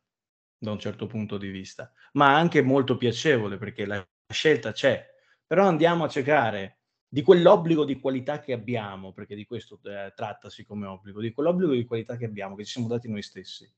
[0.58, 5.06] da un certo punto di vista, ma anche molto piacevole perché la scelta c'è.
[5.46, 10.66] Però andiamo a cercare di quell'obbligo di qualità che abbiamo, perché di questo eh, trattasi
[10.66, 13.72] come obbligo, di quell'obbligo di qualità che abbiamo, che ci siamo dati noi stessi.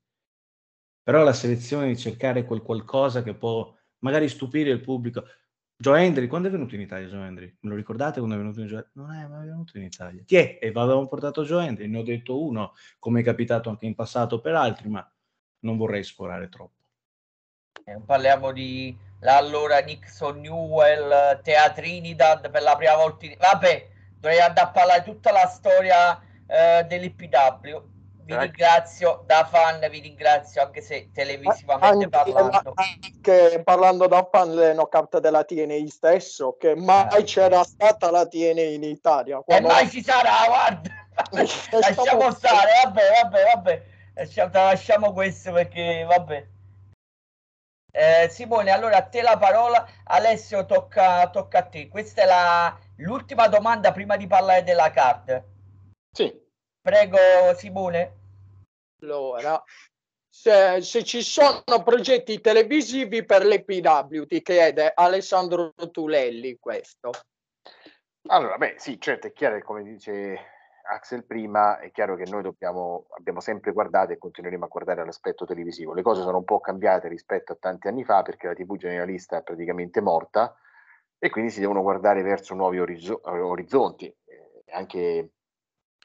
[1.10, 5.24] Però la selezione di cercare quel qualcosa che può magari stupire il pubblico,
[5.76, 7.58] Joe Hendry, quando è venuto in Italia Joe Hendry?
[7.62, 8.92] Me lo ricordate quando è venuto in Italia?
[8.94, 10.22] Non è mai venuto in Italia.
[10.24, 10.60] Chi è?
[10.62, 14.40] E avevamo portato Joe Hendry, ne ho detto uno, come è capitato anche in passato
[14.40, 15.12] per altri, ma
[15.62, 16.78] non vorrei sforare troppo.
[17.86, 23.26] Eh, parliamo di allora Nixon Newell, Teatrinidad per la prima volta.
[23.26, 23.36] In...
[23.36, 27.98] Vabbè, dovrei andare a parlare tutta la storia eh, dell'IPW
[28.30, 32.74] vi ringrazio da fan, vi ringrazio anche se televisivamente anche, parlando.
[32.76, 37.24] Anche parlando da fan le knockout della TNI stesso, che mai eh.
[37.24, 39.42] c'era stata la TNI in Italia.
[39.46, 40.90] E mai ci sarà, guarda.
[41.32, 43.84] lasciamo stare, vabbè, vabbè, vabbè.
[44.14, 46.48] Lasciamo, lasciamo questo perché, vabbè.
[47.92, 49.88] Eh, Simone, allora a te la parola.
[50.04, 51.88] Alessio, tocca, tocca a te.
[51.88, 55.44] Questa è la, l'ultima domanda prima di parlare della card.
[56.12, 56.32] Sì.
[56.80, 57.18] Prego,
[57.56, 58.19] Simone.
[59.02, 59.62] Allora,
[60.28, 67.12] se, se, ci sono progetti televisivi per l'EPW, chiede Alessandro Tulelli questo.
[68.28, 70.38] Allora, beh, sì, certo, è chiaro come dice
[70.90, 75.46] Axel prima, è chiaro che noi dobbiamo, abbiamo sempre guardato e continueremo a guardare l'aspetto
[75.46, 75.94] televisivo.
[75.94, 79.38] Le cose sono un po' cambiate rispetto a tanti anni fa perché la TV generalista
[79.38, 80.56] è praticamente morta
[81.18, 84.06] e quindi si devono guardare verso nuovi orizzonti.
[84.06, 85.32] Eh, anche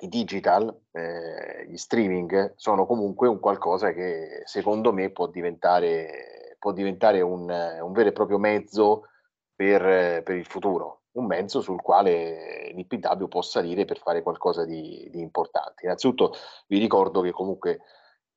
[0.00, 6.72] i digital, eh, gli streaming sono comunque un qualcosa che secondo me può diventare, può
[6.72, 9.09] diventare un, un, vero e proprio mezzo
[9.54, 15.09] per, per, il futuro, un mezzo sul quale l'IPW può salire per fare qualcosa di,
[15.11, 15.85] di importante.
[15.85, 16.35] Innanzitutto
[16.66, 17.80] vi ricordo che comunque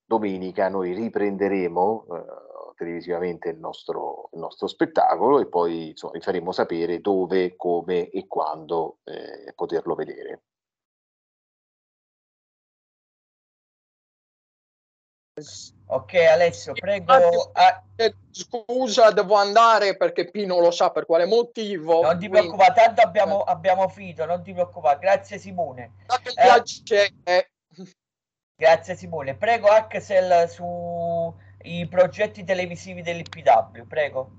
[0.06, 6.52] domenica noi riprenderemo eh, televisivamente il nostro, il nostro, spettacolo e poi insomma, vi faremo
[6.52, 10.44] sapere dove, come e quando eh, poterlo vedere.
[15.90, 17.52] Ok Alessio, prego.
[17.54, 17.84] Ah,
[18.32, 22.02] scusa, devo andare perché Pino lo sa per quale motivo.
[22.02, 24.98] Non ti preoccupare, tanto abbiamo, abbiamo finito, non ti preoccupare.
[25.00, 25.94] Grazie Simone.
[27.24, 27.50] Eh,
[28.56, 29.36] Grazie Simone.
[29.36, 34.32] Prego Axel sui progetti televisivi dell'IPW, prego.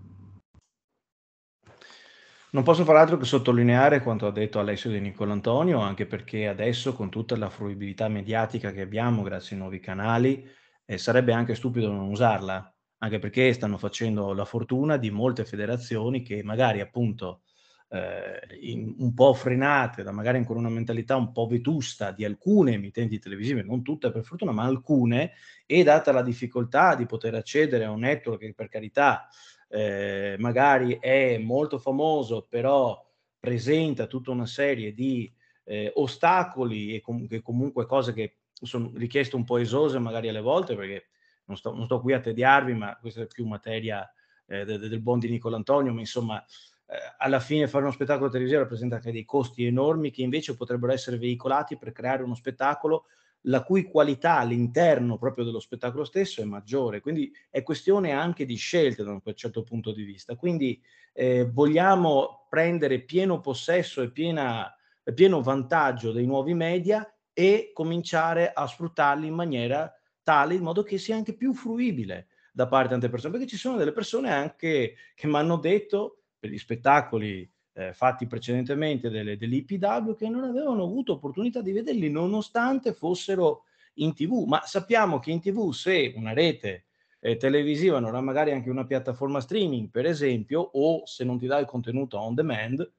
[2.51, 6.95] Non posso far altro che sottolineare quanto ha detto Alessio Di Nicolantonio, anche perché adesso
[6.95, 10.57] con tutta la fruibilità mediatica che abbiamo grazie ai nuovi canali,
[10.91, 16.23] eh, sarebbe anche stupido non usarla, anche perché stanno facendo la fortuna di molte federazioni
[16.23, 17.43] che magari appunto
[17.91, 22.73] eh, in, un po' frenate, da magari ancora una mentalità un po' vetusta di alcune
[22.73, 25.33] emittenti televisive, non tutte per fortuna, ma alcune,
[25.67, 29.29] e data la difficoltà di poter accedere a un network che per carità
[29.69, 33.07] eh, magari è molto famoso, però
[33.39, 35.31] presenta tutta una serie di
[35.65, 40.75] eh, ostacoli e com- comunque cose che sono richieste un po' esose magari alle volte,
[40.75, 41.09] perché
[41.45, 44.11] non sto, non sto qui a tediarvi, ma questa è più materia
[44.47, 46.45] eh, del, del buon di Nicola Antonio, ma insomma
[46.91, 50.93] eh, alla fine fare uno spettacolo televisivo rappresenta anche dei costi enormi che invece potrebbero
[50.93, 53.07] essere veicolati per creare uno spettacolo
[53.43, 58.57] la cui qualità all'interno proprio dello spettacolo stesso è maggiore, quindi è questione anche di
[58.57, 60.35] scelte da un certo punto di vista.
[60.35, 64.75] Quindi eh, vogliamo prendere pieno possesso e piena,
[65.15, 70.99] pieno vantaggio dei nuovi media e cominciare a sfruttarli in maniera tale in modo che
[70.99, 74.97] sia anche più fruibile da parte di tante persone, perché ci sono delle persone anche
[75.15, 80.83] che mi hanno detto per gli spettacoli eh, fatti precedentemente delle, dell'IPW che non avevano
[80.83, 86.33] avuto opportunità di vederli nonostante fossero in tv, ma sappiamo che in tv se una
[86.33, 86.87] rete
[87.21, 91.47] eh, televisiva non ha magari anche una piattaforma streaming per esempio o se non ti
[91.47, 92.93] dà il contenuto on demand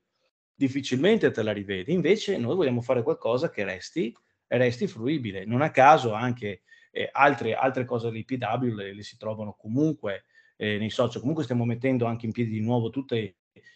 [0.55, 4.15] difficilmente te la rivedi, invece noi vogliamo fare qualcosa che resti
[4.49, 5.45] resti fruibile.
[5.45, 10.25] Non a caso anche eh, altre, altre, cose dell'IPW le, le si trovano comunque
[10.57, 11.19] eh, nei social.
[11.19, 13.33] Comunque stiamo mettendo anche in piedi di nuovo tutti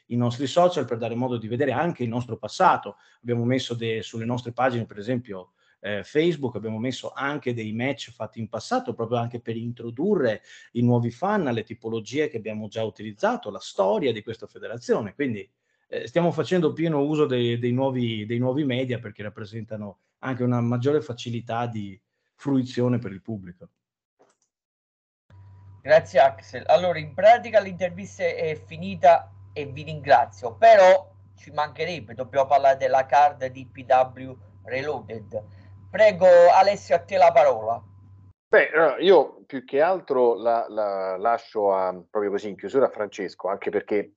[0.07, 2.97] i nostri social per dare modo di vedere anche il nostro passato.
[3.21, 8.11] Abbiamo messo de, sulle nostre pagine, per esempio, eh, Facebook, abbiamo messo anche dei match
[8.11, 10.41] fatti in passato proprio anche per introdurre
[10.73, 15.13] i nuovi fan alle tipologie che abbiamo già utilizzato, la storia di questa federazione.
[15.13, 15.47] Quindi
[15.89, 20.61] eh, stiamo facendo pieno uso dei, dei, nuovi, dei nuovi media perché rappresentano anche una
[20.61, 21.99] maggiore facilità di
[22.35, 23.69] fruizione per il pubblico.
[25.81, 26.63] Grazie Axel.
[26.67, 33.05] Allora, in pratica l'intervista è finita e vi ringrazio, però ci mancherebbe, dobbiamo parlare della
[33.05, 34.31] card di PW
[34.63, 35.43] Reloaded.
[35.91, 37.83] Prego Alessio, a te la parola.
[38.47, 43.49] Beh, io più che altro la, la lascio a, proprio così in chiusura a Francesco,
[43.49, 44.13] anche perché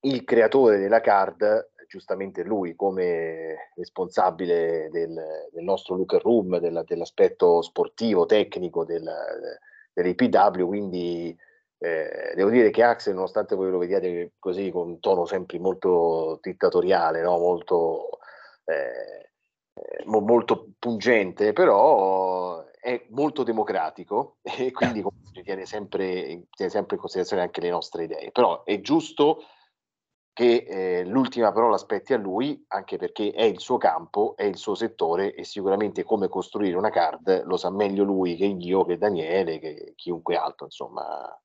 [0.00, 5.14] il creatore della card giustamente lui come responsabile del,
[5.52, 9.06] del nostro locker room, del, dell'aspetto sportivo, tecnico del,
[9.92, 11.36] dell'IPW, quindi
[11.76, 16.38] eh, devo dire che Axel, nonostante voi lo vediate così con un tono sempre molto
[16.40, 17.36] dittatoriale, no?
[17.38, 18.20] molto,
[18.64, 19.28] eh,
[19.74, 25.04] eh mo, molto pungente, però è molto democratico e quindi
[25.44, 28.30] tiene sempre, tiene sempre in considerazione anche le nostre idee.
[28.32, 29.42] Però è giusto
[30.32, 34.56] che eh, l'ultima parola spetti a lui, anche perché è il suo campo, è il
[34.56, 38.96] suo settore e sicuramente come costruire una card lo sa meglio lui che io, che
[38.96, 41.38] Daniele, che chiunque altro, insomma.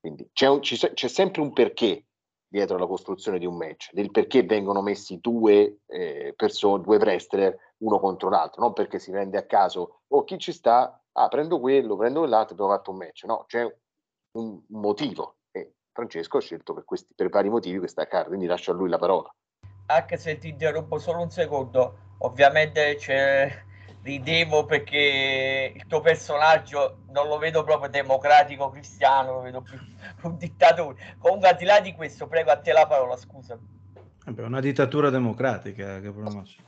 [0.00, 2.06] Quindi c'è, un, c'è sempre un perché
[2.46, 7.56] dietro la costruzione di un match, del perché vengono messi due eh, persone, due wrestler
[7.78, 11.58] uno contro l'altro, non perché si prende a caso, oh chi ci sta, ah prendo
[11.60, 13.64] quello, prendo quell'altro, abbiamo fatto un match, no, c'è
[14.36, 15.36] un motivo
[15.94, 18.98] Francesco ha scelto per, questi, per vari motivi questa carta, quindi lascio a lui la
[18.98, 19.32] parola.
[19.86, 23.62] Anche se ti interrompo solo un secondo, ovviamente c'è
[24.02, 29.78] ridevo perché il tuo personaggio non lo vedo proprio democratico cristiano, lo vedo più
[30.22, 31.16] un dittatore.
[31.18, 33.56] Comunque al di là di questo, prego a te la parola, scusa.
[34.24, 36.12] È una dittatura democratica che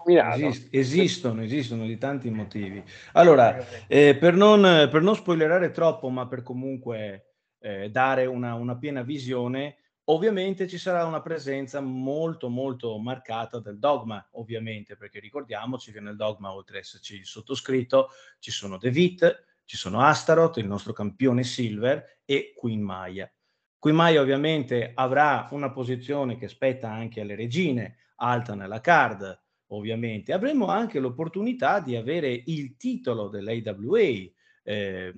[0.05, 2.82] Esist- esistono, esistono di tanti motivi.
[3.12, 7.26] Allora, eh, per, non, per non spoilerare troppo, ma per comunque
[7.59, 13.78] eh, dare una, una piena visione, ovviamente ci sarà una presenza molto molto marcata del
[13.78, 18.90] dogma, ovviamente, perché ricordiamoci che nel dogma, oltre ad esserci il sottoscritto, ci sono The
[18.90, 23.30] Vit, ci sono Astaroth, il nostro campione Silver e Queen Maya.
[23.78, 29.38] Qui Mai ovviamente avrà una posizione che spetta anche alle regine, alta nella card,
[29.68, 30.32] ovviamente.
[30.32, 34.34] Avremo anche l'opportunità di avere il titolo dell'AWA
[34.68, 35.12] eh,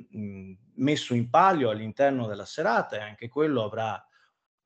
[0.74, 4.02] messo in palio all'interno della serata e anche quello avrà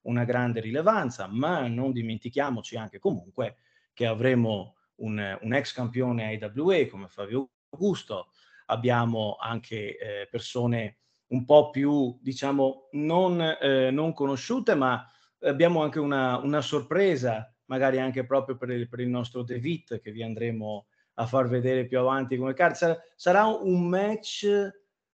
[0.03, 3.59] una grande rilevanza, ma non dimentichiamoci anche comunque
[3.93, 8.31] che avremo un, un ex campione AWA come Fabio Augusto,
[8.67, 15.09] abbiamo anche eh, persone un po' più, diciamo, non, eh, non conosciute, ma
[15.43, 20.11] abbiamo anche una, una, sorpresa, magari anche proprio per il, per il nostro David, che
[20.11, 20.89] vi andremo
[21.23, 22.75] a far vedere più avanti come card.
[23.17, 24.47] Sarà, un match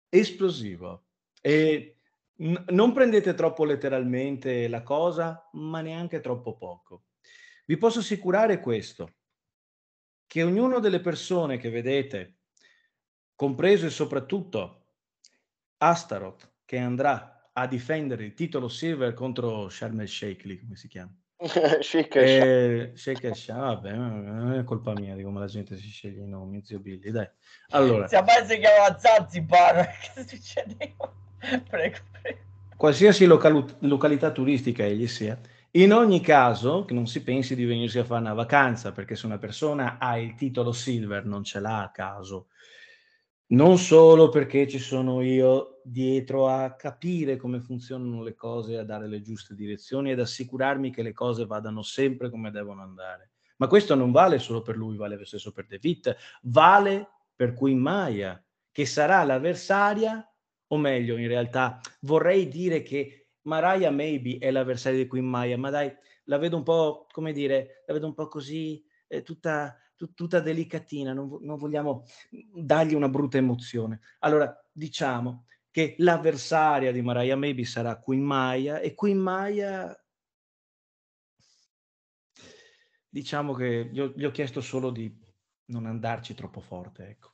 [0.09, 1.05] esplosivo.
[1.41, 1.97] E
[2.37, 7.05] n- non prendete troppo letteralmente la cosa, ma neanche troppo poco.
[7.67, 9.15] Vi posso assicurare questo,
[10.27, 12.39] che ognuno delle persone che vedete,
[13.35, 14.87] compreso e soprattutto
[15.79, 21.17] Astaroth, che andrà a difendere il titolo silver contro Sharm el Sheikh, come si chiama?
[21.81, 26.23] Sheikh eh, Sheikh Shah, vabbè, non è colpa mia di come la gente si sceglie
[26.23, 27.29] i nomi, zio Billy, dai.
[27.71, 28.17] Allora, si
[28.47, 31.13] si chiama Zanzibar, che succedeva?
[31.69, 32.39] Prego, prego.
[32.77, 35.39] Qualsiasi local- località turistica egli sia,
[35.73, 39.27] in ogni caso, che non si pensi di venirsi a fare una vacanza, perché se
[39.27, 42.47] una persona ha il titolo silver non ce l'ha a caso,
[43.49, 49.07] non solo perché ci sono io dietro a capire come funzionano le cose, a dare
[49.07, 53.31] le giuste direzioni ed assicurarmi che le cose vadano sempre come devono andare.
[53.57, 55.79] Ma questo non vale solo per lui, vale lo stesso per De
[56.43, 60.29] vale per Queen Maya, che sarà l'avversaria,
[60.69, 65.71] o meglio, in realtà vorrei dire che Mariah Maybe è l'avversaria di Queen Maya, ma
[65.71, 69.79] dai, la vedo un po', come dire, la vedo un po' così, eh, tutta
[70.15, 72.05] tutta delicatina, non, non vogliamo
[72.53, 74.01] dargli una brutta emozione.
[74.19, 75.45] Allora, diciamo
[75.75, 79.93] che l'avversaria di Mariah Maybe sarà Queen Maya e Queen Maya
[83.09, 85.13] diciamo che gli ho, gli ho, chiesto solo di
[85.67, 87.33] non andarci troppo forte, ecco.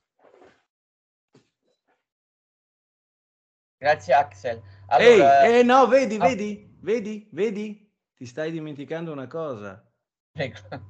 [3.76, 4.62] Grazie Axel.
[4.86, 5.45] Allora...
[5.45, 6.26] Ehi, eh, no, vedi, ah.
[6.26, 9.86] vedi, vedi, vedi, ti stai dimenticando una cosa.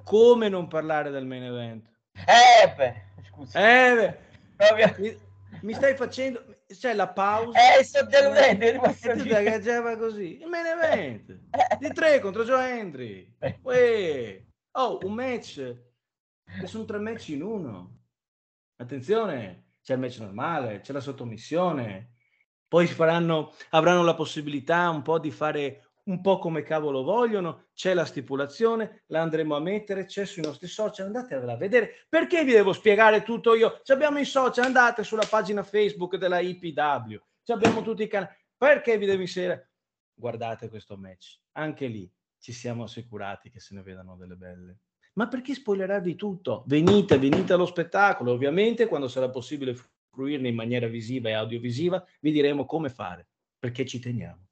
[0.05, 1.91] Come non parlare del main event?
[2.13, 3.59] Eh, beh, scusa.
[3.59, 4.17] Eh,
[4.57, 4.95] beh.
[4.99, 5.19] Mi,
[5.63, 6.59] mi, stai facendo...
[6.73, 7.79] C'è la pausa.
[7.79, 8.64] Eh, sto deludendo.
[8.64, 10.41] E ti agganciava così.
[10.41, 11.41] Il main event.
[11.79, 13.37] Di tre contro Joe Hendry.
[13.62, 14.45] Uè.
[14.73, 15.77] Oh, un match.
[16.61, 17.99] Che sono tre match in uno.
[18.77, 19.64] Attenzione.
[19.83, 22.16] C'è il match normale, c'è la sottomissione.
[22.68, 27.95] Poi faranno, avranno la possibilità un po' di fare un po' come cavolo vogliono, c'è
[27.95, 32.07] la stipulazione, la andremo a mettere, c'è sui nostri social, andatevela a vedere.
[32.09, 33.81] Perché vi devo spiegare tutto io?
[33.83, 38.35] Ci abbiamo i social, andate sulla pagina Facebook della IPW, ci abbiamo tutti i canali.
[38.57, 39.73] Perché vi devo inserire?
[40.15, 44.79] Guardate questo match, anche lì ci siamo assicurati che se ne vedano delle belle.
[45.15, 46.65] Ma perché spoilerarvi tutto?
[46.67, 49.77] Venite, venite allo spettacolo, ovviamente quando sarà possibile
[50.11, 53.29] fruirne in maniera visiva e audiovisiva, vi diremo come fare,
[53.59, 54.50] perché ci teniamo.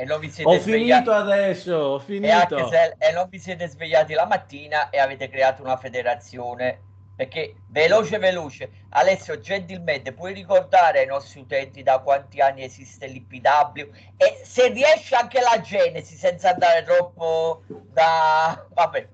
[0.00, 1.02] E non vi siete ho svegliati...
[1.04, 2.56] finito adesso, ho finito.
[2.56, 2.96] E, se...
[2.96, 6.88] e non vi siete svegliati la mattina e avete creato una federazione.
[7.14, 13.92] Perché veloce, veloce, Alessio gentilmente puoi ricordare ai nostri utenti da quanti anni esiste l'IPW
[14.16, 18.66] e se riesce anche la genesi senza andare troppo da...
[18.72, 19.08] Vabbè.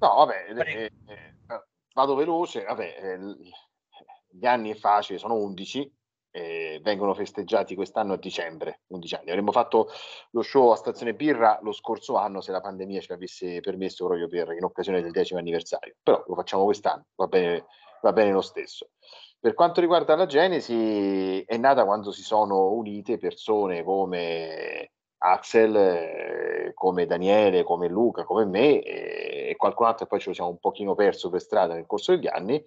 [0.00, 1.32] No, vabbè, eh, eh,
[1.94, 3.18] vado veloce, vabbè, eh,
[4.28, 5.90] gli anni è facile, sono 11,
[6.38, 9.30] eh, vengono festeggiati quest'anno a dicembre, 11 anni.
[9.30, 9.88] Avremmo fatto
[10.30, 14.28] lo show a Stazione Birra lo scorso anno se la pandemia ce l'avesse permesso proprio
[14.28, 17.66] per, in occasione del decimo anniversario, però lo facciamo quest'anno, va bene,
[18.02, 18.90] va bene lo stesso.
[19.40, 27.06] Per quanto riguarda la Genesi, è nata quando si sono unite persone come Axel, come
[27.06, 30.94] Daniele, come Luca, come me e qualcun altro e poi ce lo siamo un pochino
[30.94, 32.62] perso per strada nel corso degli anni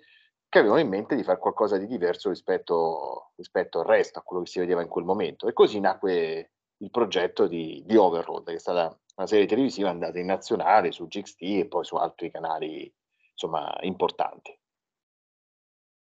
[0.52, 4.44] che avevano in mente di fare qualcosa di diverso rispetto, rispetto, al resto, a quello
[4.44, 5.48] che si vedeva in quel momento.
[5.48, 10.20] E così nacque il progetto di, di Overload, che è stata una serie televisiva andata
[10.20, 12.94] in nazionale su GXT e poi su altri canali
[13.32, 14.54] insomma importanti.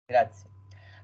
[0.04, 0.48] Grazie.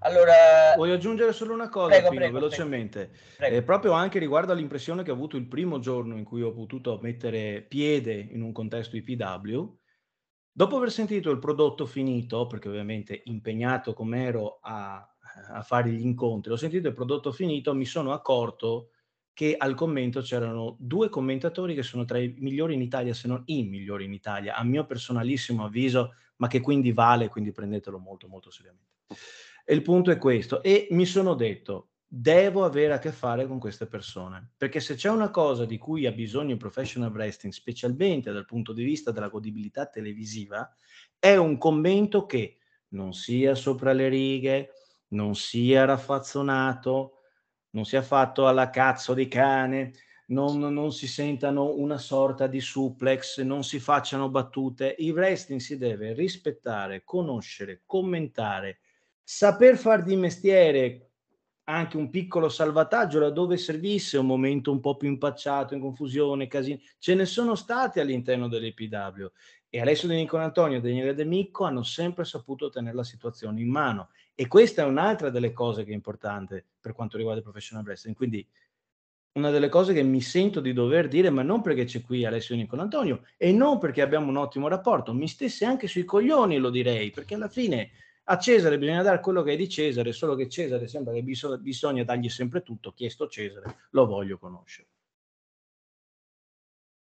[0.01, 3.57] Allora, voglio aggiungere solo una cosa, prego, Pino, prego, velocemente, prego.
[3.57, 6.99] Eh, proprio anche riguardo all'impressione che ho avuto il primo giorno in cui ho potuto
[7.01, 9.79] mettere piede in un contesto IPW
[10.57, 15.07] Dopo aver sentito il prodotto finito, perché ovviamente impegnato come ero a,
[15.53, 18.89] a fare gli incontri, ho sentito il prodotto finito, mi sono accorto
[19.35, 23.43] che al commento c'erano due commentatori che sono tra i migliori in Italia, se non
[23.45, 28.27] i migliori in Italia, a mio personalissimo avviso, ma che quindi vale, quindi prendetelo molto
[28.27, 28.93] molto seriamente.
[29.63, 30.63] E il punto è questo.
[30.63, 34.53] E mi sono detto, devo avere a che fare con queste persone.
[34.57, 38.73] Perché se c'è una cosa di cui ha bisogno il professional wrestling, specialmente dal punto
[38.73, 40.73] di vista della godibilità televisiva,
[41.19, 44.71] è un commento che non sia sopra le righe,
[45.09, 47.13] non sia raffazzonato,
[47.71, 49.93] non sia fatto alla cazzo di cane,
[50.29, 54.95] non, non, si sentano una sorta di suplex, non si facciano battute.
[54.99, 58.81] Il wrestling si deve rispettare, conoscere, commentare,
[59.23, 61.06] saper far di mestiere
[61.69, 66.79] anche un piccolo salvataggio laddove servisse un momento un po' più impacciato, in confusione, casino.
[66.99, 69.27] Ce ne sono stati all'interno dell'EPW
[69.69, 73.61] e Alessio Di Nicola Antonio e Daniele De Micco hanno sempre saputo tenere la situazione
[73.61, 77.45] in mano e questa è un'altra delle cose che è importante per quanto riguarda il
[77.45, 78.17] professional wrestling.
[78.17, 78.47] Quindi
[79.33, 82.55] una delle cose che mi sento di dover dire, ma non perché c'è qui Alessio
[82.55, 86.59] Di Nicola Antonio e non perché abbiamo un ottimo rapporto, mi stesse anche sui coglioni,
[86.59, 87.91] lo direi, perché alla fine
[88.29, 91.59] a Cesare bisogna dare quello che è di Cesare, solo che Cesare sembra che bisogna,
[91.59, 92.93] bisogna dargli sempre tutto.
[92.93, 94.89] Chiesto Cesare, lo voglio conoscere.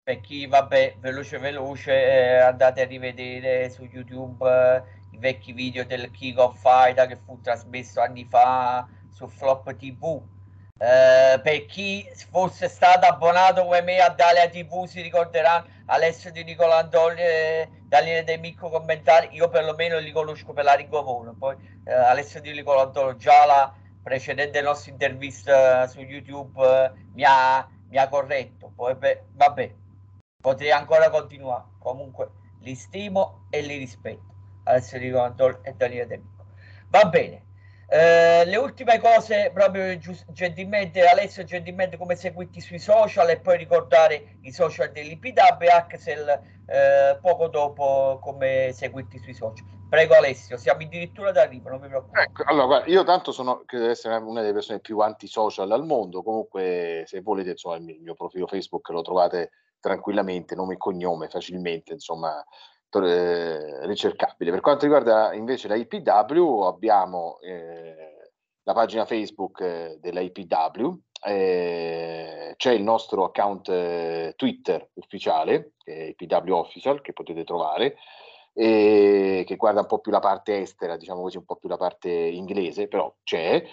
[0.03, 4.83] Per chi, vabbè, veloce veloce, eh, andate a rivedere su YouTube eh,
[5.13, 10.21] i vecchi video del King of Fighter che fu trasmesso anni fa su Flop TV
[10.83, 16.43] eh, per chi fosse stato abbonato come me a Dalia TV si ricorderanno Alessio Di
[16.43, 19.29] Nicola Antolli e Daniele De Micco commentari.
[19.31, 21.55] Io perlomeno li conosco per la Rigomone poi
[21.85, 23.73] eh, Alessio Di Nicola Antolli già la
[24.03, 28.73] precedente nostra intervista su YouTube eh, mi, ha, mi, ha, corretto.
[28.75, 29.75] Poi beh, vabbè
[30.41, 31.65] potrei ancora continuare.
[31.79, 34.35] Comunque li stimo e li rispetto.
[34.65, 36.45] Alessio Di Nicola Antolli e Daniele De Micco
[36.89, 37.51] va bene
[37.95, 39.99] eh, le ultime cose proprio
[40.33, 46.29] gentilmente Alessio gentilmente come seguiti sui social e poi ricordare i social dell'IPW e Axel
[46.67, 49.67] eh, poco dopo come seguiti sui social.
[49.91, 53.85] Prego Alessio siamo addirittura d'arrivo non mi preoccupo ecco, allora guarda, io tanto sono credo
[53.85, 56.23] di essere una delle persone più anti-social al mondo.
[56.23, 61.93] Comunque se volete insomma il mio profilo Facebook lo trovate tranquillamente nome e cognome facilmente
[61.93, 62.43] insomma
[63.01, 64.51] ricercabile.
[64.51, 68.31] Per quanto riguarda invece la IPW, abbiamo eh,
[68.63, 75.95] la pagina Facebook eh, della IPW, eh, c'è il nostro account eh, Twitter ufficiale, che
[75.95, 77.97] è IPW Official, che potete trovare,
[78.55, 82.11] che guarda un po' più la parte estera, diciamo così, un po' più la parte
[82.11, 83.65] inglese, però c'è.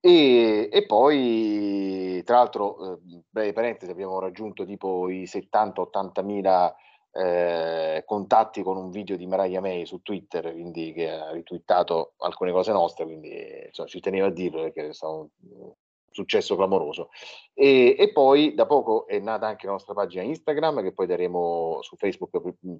[0.00, 6.74] E, e, poi, tra l'altro, eh, breve parentesi, abbiamo raggiunto tipo i 70-80 mila
[7.18, 12.52] eh, contatti con un video di Mariah May su Twitter, quindi che ha ritwittato alcune
[12.52, 15.72] cose nostre, quindi insomma, ci tenevo a dirlo perché è stato un
[16.12, 17.10] successo clamoroso.
[17.54, 21.78] E, e, poi da poco è nata anche la nostra pagina Instagram, che poi daremo
[21.82, 22.30] su Facebook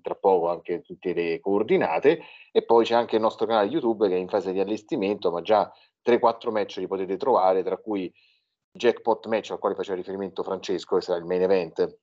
[0.02, 2.20] tra poco anche tutte le coordinate,
[2.52, 5.42] e poi c'è anche il nostro canale YouTube che è in fase di allestimento, ma
[5.42, 5.70] già
[6.04, 8.12] 3-4 match li potete trovare, tra cui
[8.70, 11.98] jackpot match al quale faceva riferimento Francesco, che sarà il main event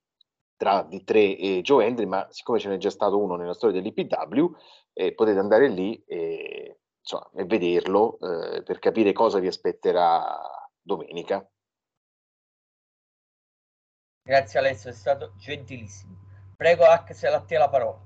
[0.58, 4.56] tra D3 e Joe Hendry, ma siccome ce n'è già stato uno nella storia dell'IPW,
[4.94, 10.40] eh, potete andare lì e, insomma, e vederlo eh, per capire cosa vi aspetterà
[10.82, 11.48] domenica.
[14.28, 16.18] Grazie Alessio, è stato gentilissimo.
[16.58, 18.02] Prego Axel a te la parola.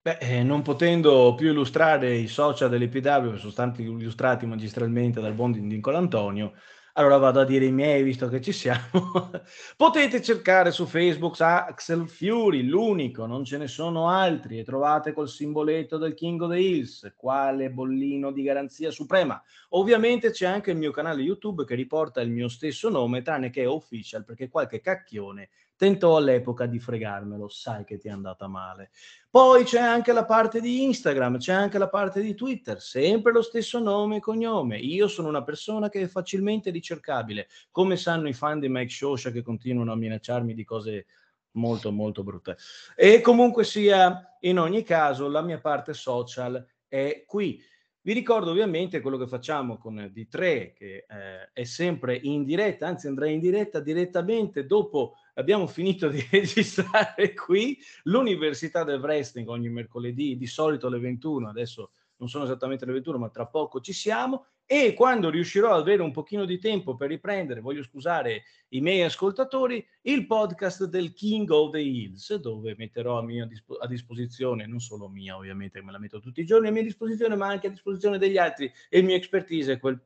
[0.00, 5.34] Beh, eh, non potendo più illustrare i social dell'IPW, che sono stati illustrati magistralmente dal
[5.34, 6.52] buon Nicola Antonio,
[6.98, 9.30] allora vado a dire i miei, visto che ci siamo.
[9.76, 15.28] Potete cercare su Facebook Axel Fury, l'unico, non ce ne sono altri, e trovate col
[15.28, 19.40] simboletto del King of the Hills, quale bollino di garanzia suprema.
[19.70, 23.62] Ovviamente c'è anche il mio canale YouTube che riporta il mio stesso nome, tranne che
[23.62, 28.90] è official, perché qualche cacchione tentò all'epoca di fregarmelo, sai che ti è andata male.
[29.38, 33.40] Poi c'è anche la parte di Instagram, c'è anche la parte di Twitter, sempre lo
[33.40, 34.78] stesso nome e cognome.
[34.78, 39.30] Io sono una persona che è facilmente ricercabile, come sanno i fan di Mike Shosha
[39.30, 41.06] che continuano a minacciarmi di cose
[41.52, 42.56] molto molto brutte.
[42.96, 47.62] E comunque sia, in ogni caso, la mia parte social è qui.
[48.00, 53.06] Vi ricordo ovviamente quello che facciamo con D3, che eh, è sempre in diretta, anzi
[53.06, 60.36] andrà in diretta direttamente dopo abbiamo finito di registrare qui l'Università del Wrestling ogni mercoledì,
[60.36, 64.46] di solito alle 21, adesso non sono esattamente le 21, ma tra poco ci siamo.
[64.70, 69.02] E quando riuscirò ad avere un pochino di tempo per riprendere, voglio scusare i miei
[69.02, 73.48] ascoltatori, il podcast del King of the Hills, dove metterò a, mia
[73.80, 77.34] a disposizione, non solo mia ovviamente, me la metto tutti i giorni a mia disposizione,
[77.34, 79.98] ma anche a disposizione degli altri e il mio expertise quel,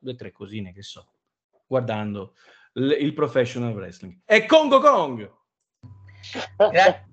[0.00, 1.06] le tre cosine che so,
[1.66, 2.34] guardando
[2.78, 4.20] l- il professional wrestling.
[4.24, 5.30] È Congo Kong!
[6.56, 7.06] Grazie.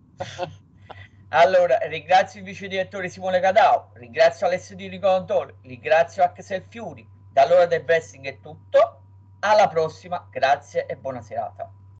[1.29, 7.05] Allora, ringrazio il vice direttore Simone Cadao, ringrazio Alessio Di Ricontore, ringrazio Axel Fiuri,
[7.35, 9.01] Dall'ora del wrestling è tutto,
[9.41, 11.69] alla prossima, grazie e buona serata.